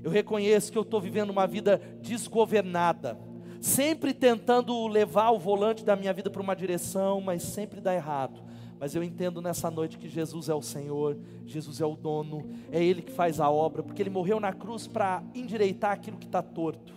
Eu 0.03 0.11
reconheço 0.11 0.73
que 0.73 0.79
eu 0.79 0.83
estou 0.83 1.01
vivendo 1.01 1.31
uma 1.31 1.47
vida 1.47 1.81
desgovernada, 2.01 3.19
sempre 3.61 4.13
tentando 4.13 4.87
levar 4.89 5.31
o 5.31 5.39
volante 5.39 5.85
da 5.85 5.95
minha 5.95 6.13
vida 6.13 6.29
para 6.29 6.43
uma 6.43 6.57
direção, 6.57 7.21
mas 7.21 7.43
sempre 7.43 7.81
dá 7.81 7.95
errado. 7.95 8.43
Mas 8.81 8.97
eu 8.97 9.05
entendo 9.05 9.41
nessa 9.41 9.71
noite 9.71 9.97
que 9.97 10.09
Jesus 10.09 10.49
é 10.49 10.55
o 10.55 10.61
Senhor, 10.61 11.17
Jesus 11.47 11.81
é 11.81 11.87
o 11.87 11.95
dono, 11.95 12.51
é 12.73 12.83
Ele 12.83 13.01
que 13.01 13.13
faz 13.13 13.39
a 13.39 13.49
obra, 13.49 13.81
porque 13.81 14.03
Ele 14.03 14.11
morreu 14.11 14.41
na 14.41 14.53
cruz 14.53 14.89
para 14.89 15.23
endireitar 15.35 15.93
aquilo 15.93 16.19
que 16.19 16.27
está 16.27 16.43
torto. 16.43 16.93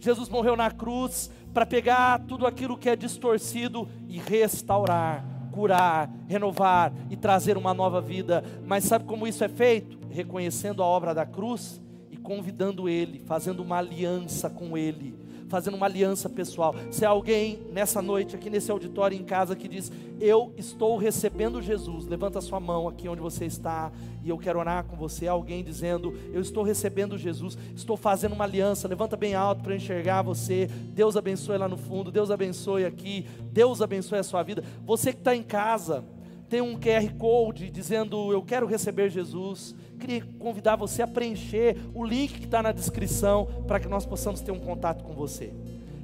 Jesus 0.00 0.30
morreu 0.30 0.56
na 0.56 0.70
cruz 0.70 1.30
para 1.52 1.66
pegar 1.66 2.24
tudo 2.26 2.46
aquilo 2.46 2.78
que 2.78 2.88
é 2.88 2.96
distorcido 2.96 3.86
e 4.08 4.18
restaurar 4.18 5.33
curar, 5.54 6.10
renovar 6.26 6.92
e 7.08 7.16
trazer 7.16 7.56
uma 7.56 7.72
nova 7.72 8.00
vida. 8.00 8.42
Mas 8.66 8.84
sabe 8.84 9.04
como 9.04 9.26
isso 9.26 9.44
é 9.44 9.48
feito? 9.48 9.98
Reconhecendo 10.10 10.82
a 10.82 10.86
obra 10.86 11.14
da 11.14 11.24
cruz 11.24 11.80
e 12.10 12.16
convidando 12.16 12.88
Ele, 12.88 13.20
fazendo 13.20 13.62
uma 13.62 13.78
aliança 13.78 14.50
com 14.50 14.76
Ele 14.76 15.23
fazendo 15.54 15.76
uma 15.76 15.86
aliança 15.86 16.28
pessoal. 16.28 16.74
Se 16.90 17.04
há 17.04 17.10
alguém 17.10 17.60
nessa 17.70 18.02
noite, 18.02 18.34
aqui 18.34 18.50
nesse 18.50 18.72
auditório 18.72 19.16
em 19.16 19.22
casa, 19.22 19.54
que 19.54 19.68
diz: 19.68 19.92
Eu 20.20 20.52
estou 20.56 20.96
recebendo 20.96 21.62
Jesus, 21.62 22.06
levanta 22.06 22.40
sua 22.40 22.58
mão 22.58 22.88
aqui 22.88 23.08
onde 23.08 23.20
você 23.20 23.44
está, 23.44 23.92
e 24.24 24.30
eu 24.30 24.36
quero 24.36 24.58
orar 24.58 24.82
com 24.82 24.96
você. 24.96 25.28
Alguém 25.28 25.62
dizendo: 25.62 26.12
Eu 26.32 26.40
estou 26.40 26.64
recebendo 26.64 27.16
Jesus, 27.16 27.56
estou 27.72 27.96
fazendo 27.96 28.32
uma 28.32 28.42
aliança, 28.42 28.88
levanta 28.88 29.16
bem 29.16 29.36
alto 29.36 29.62
para 29.62 29.76
enxergar 29.76 30.22
você. 30.22 30.66
Deus 30.92 31.16
abençoe 31.16 31.56
lá 31.56 31.68
no 31.68 31.76
fundo, 31.76 32.10
Deus 32.10 32.32
abençoe 32.32 32.84
aqui, 32.84 33.24
Deus 33.52 33.80
abençoe 33.80 34.18
a 34.18 34.24
sua 34.24 34.42
vida. 34.42 34.64
Você 34.84 35.12
que 35.12 35.20
está 35.20 35.36
em 35.36 35.42
casa, 35.44 36.04
tem 36.48 36.62
um 36.62 36.76
QR 36.76 37.14
Code 37.16 37.70
dizendo: 37.70 38.32
Eu 38.32 38.42
quero 38.42 38.66
receber 38.66 39.08
Jesus. 39.08 39.72
Queria 39.98 40.22
convidar 40.38 40.76
você 40.76 41.02
a 41.02 41.06
preencher 41.06 41.76
o 41.94 42.04
link 42.04 42.38
que 42.38 42.44
está 42.44 42.62
na 42.62 42.72
descrição 42.72 43.48
para 43.66 43.80
que 43.80 43.88
nós 43.88 44.04
possamos 44.04 44.40
ter 44.40 44.52
um 44.52 44.58
contato 44.58 45.02
com 45.04 45.14
você. 45.14 45.52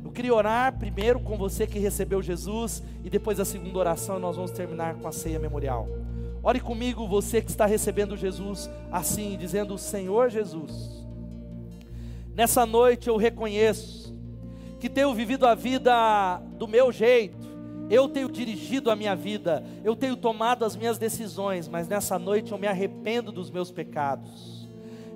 Eu 0.04 0.10
queria 0.10 0.34
orar 0.34 0.78
primeiro 0.78 1.20
com 1.20 1.36
você 1.36 1.66
que 1.66 1.78
recebeu 1.78 2.20
Jesus 2.20 2.82
e 3.04 3.10
depois 3.10 3.38
a 3.38 3.44
segunda 3.44 3.78
oração 3.78 4.18
nós 4.18 4.36
vamos 4.36 4.50
terminar 4.50 4.94
com 4.94 5.06
a 5.06 5.12
ceia 5.12 5.38
memorial. 5.38 5.88
Ore 6.42 6.58
comigo, 6.58 7.06
você 7.06 7.42
que 7.42 7.50
está 7.50 7.66
recebendo 7.66 8.16
Jesus 8.16 8.70
assim, 8.90 9.36
dizendo: 9.38 9.76
Senhor 9.76 10.30
Jesus, 10.30 11.04
nessa 12.34 12.64
noite 12.64 13.08
eu 13.08 13.16
reconheço 13.16 14.14
que 14.80 14.88
tenho 14.88 15.14
vivido 15.14 15.46
a 15.46 15.54
vida 15.54 16.38
do 16.58 16.66
meu 16.66 16.90
jeito 16.90 17.39
eu 17.90 18.08
tenho 18.08 18.30
dirigido 18.30 18.88
a 18.88 18.94
minha 18.94 19.16
vida, 19.16 19.64
eu 19.82 19.96
tenho 19.96 20.16
tomado 20.16 20.64
as 20.64 20.76
minhas 20.76 20.96
decisões, 20.96 21.66
mas 21.66 21.88
nessa 21.88 22.18
noite 22.20 22.52
eu 22.52 22.58
me 22.58 22.68
arrependo 22.68 23.32
dos 23.32 23.50
meus 23.50 23.72
pecados. 23.72 24.68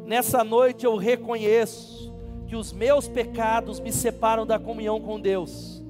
Nessa 0.05 0.43
noite 0.43 0.85
eu 0.85 0.97
reconheço 0.97 2.13
que 2.49 2.57
os 2.57 2.73
meus 2.73 3.07
pecados 3.07 3.79
me 3.79 3.93
separam 3.93 4.45
da 4.45 4.59
comunhão 4.59 5.01
com 5.01 5.21
Deus. 5.21 5.83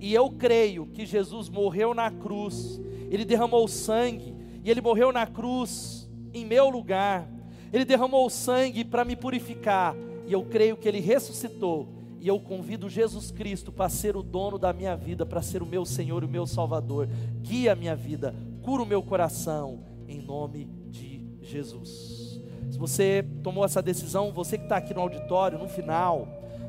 E 0.00 0.14
eu 0.14 0.30
creio 0.30 0.86
que 0.86 1.04
Jesus 1.04 1.50
morreu 1.50 1.92
na 1.92 2.10
cruz, 2.10 2.80
ele 3.10 3.26
derramou 3.26 3.68
sangue, 3.68 4.34
e 4.64 4.70
ele 4.70 4.80
morreu 4.80 5.12
na 5.12 5.26
cruz 5.26 6.08
em 6.32 6.46
meu 6.46 6.70
lugar. 6.70 7.28
Ele 7.70 7.84
derramou 7.84 8.28
sangue 8.30 8.82
para 8.82 9.04
me 9.04 9.14
purificar, 9.14 9.94
e 10.26 10.32
eu 10.32 10.42
creio 10.42 10.76
que 10.76 10.88
ele 10.88 11.00
ressuscitou. 11.00 11.99
E 12.20 12.28
eu 12.28 12.38
convido 12.38 12.86
Jesus 12.86 13.30
Cristo 13.30 13.72
para 13.72 13.88
ser 13.88 14.14
o 14.14 14.22
dono 14.22 14.58
da 14.58 14.74
minha 14.74 14.94
vida, 14.94 15.24
para 15.24 15.40
ser 15.40 15.62
o 15.62 15.66
meu 15.66 15.86
Senhor 15.86 16.22
e 16.22 16.26
o 16.26 16.28
meu 16.28 16.46
Salvador. 16.46 17.08
Guia 17.40 17.72
a 17.72 17.74
minha 17.74 17.96
vida, 17.96 18.34
cura 18.62 18.82
o 18.82 18.86
meu 18.86 19.02
coração, 19.02 19.80
em 20.06 20.20
nome 20.20 20.66
de 20.90 21.24
Jesus. 21.40 22.38
Se 22.70 22.78
você 22.78 23.24
tomou 23.42 23.64
essa 23.64 23.80
decisão, 23.80 24.32
você 24.32 24.58
que 24.58 24.64
está 24.64 24.76
aqui 24.76 24.92
no 24.92 25.00
auditório, 25.00 25.58
no 25.58 25.66
final, 25.66 26.28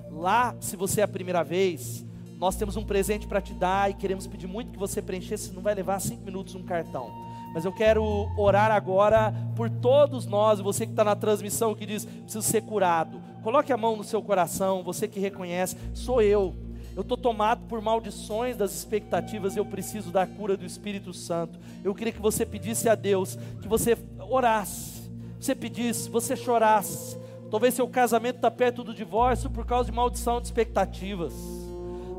lá, 0.09 0.55
se 0.61 0.77
você 0.77 1.01
é 1.01 1.03
a 1.03 1.07
primeira 1.07 1.43
vez, 1.43 2.05
nós 2.37 2.55
temos 2.55 2.77
um 2.77 2.83
presente 2.83 3.27
para 3.27 3.41
te 3.41 3.53
dar 3.53 3.91
e 3.91 3.93
queremos 3.93 4.25
pedir 4.27 4.47
muito 4.47 4.71
que 4.71 4.79
você 4.79 5.01
preenchesse, 5.01 5.53
não 5.53 5.61
vai 5.61 5.75
levar 5.75 5.99
cinco 5.99 6.23
minutos 6.23 6.55
um 6.55 6.63
cartão. 6.63 7.30
Mas 7.53 7.65
eu 7.65 7.71
quero 7.71 8.03
orar 8.37 8.71
agora 8.71 9.33
por 9.55 9.69
todos 9.69 10.25
nós, 10.25 10.59
você 10.59 10.85
que 10.85 10.93
está 10.93 11.03
na 11.03 11.15
transmissão 11.15 11.75
que 11.75 11.85
diz, 11.85 12.05
preciso 12.05 12.41
ser 12.41 12.61
curado. 12.61 13.21
Coloque 13.43 13.73
a 13.73 13.77
mão 13.77 13.95
no 13.95 14.03
seu 14.03 14.21
coração, 14.21 14.83
você 14.83 15.07
que 15.07 15.19
reconhece, 15.19 15.75
sou 15.93 16.21
eu. 16.21 16.55
Eu 16.95 17.01
estou 17.01 17.17
tomado 17.17 17.65
por 17.67 17.81
maldições 17.81 18.57
das 18.57 18.73
expectativas, 18.73 19.55
eu 19.55 19.65
preciso 19.65 20.11
da 20.11 20.27
cura 20.27 20.57
do 20.57 20.65
Espírito 20.65 21.13
Santo. 21.13 21.59
Eu 21.83 21.95
queria 21.95 22.11
que 22.11 22.21
você 22.21 22.45
pedisse 22.45 22.89
a 22.89 22.95
Deus, 22.95 23.37
que 23.61 23.67
você 23.67 23.97
orasse, 24.29 25.09
você 25.39 25.55
pedisse, 25.55 26.09
você 26.09 26.35
chorasse. 26.35 27.17
Talvez 27.49 27.73
seu 27.73 27.87
casamento 27.87 28.37
está 28.37 28.51
perto 28.51 28.83
do 28.83 28.93
divórcio 28.93 29.49
por 29.49 29.65
causa 29.65 29.89
de 29.89 29.95
maldição 29.95 30.39
de 30.39 30.47
expectativas. 30.47 31.33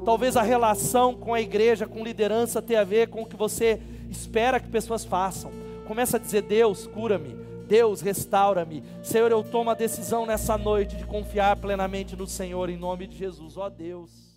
Talvez 0.04 0.36
a 0.36 0.42
relação 0.42 1.14
com 1.14 1.32
a 1.32 1.40
igreja, 1.40 1.86
com 1.86 2.02
liderança, 2.02 2.60
tenha 2.60 2.80
a 2.80 2.84
ver 2.84 3.08
com 3.08 3.22
o 3.22 3.26
que 3.26 3.36
você 3.36 3.80
espera 4.12 4.60
que 4.60 4.68
pessoas 4.68 5.04
façam. 5.04 5.50
Começa 5.86 6.16
a 6.16 6.20
dizer: 6.20 6.42
Deus, 6.42 6.86
cura-me. 6.86 7.34
Deus, 7.66 8.00
restaura-me. 8.00 8.82
Senhor, 9.02 9.30
eu 9.30 9.42
tomo 9.42 9.70
a 9.70 9.74
decisão 9.74 10.26
nessa 10.26 10.58
noite 10.58 10.96
de 10.96 11.06
confiar 11.06 11.56
plenamente 11.56 12.14
no 12.14 12.26
Senhor, 12.26 12.68
em 12.68 12.76
nome 12.76 13.06
de 13.06 13.16
Jesus. 13.16 13.56
Ó 13.56 13.68
Deus. 13.68 14.31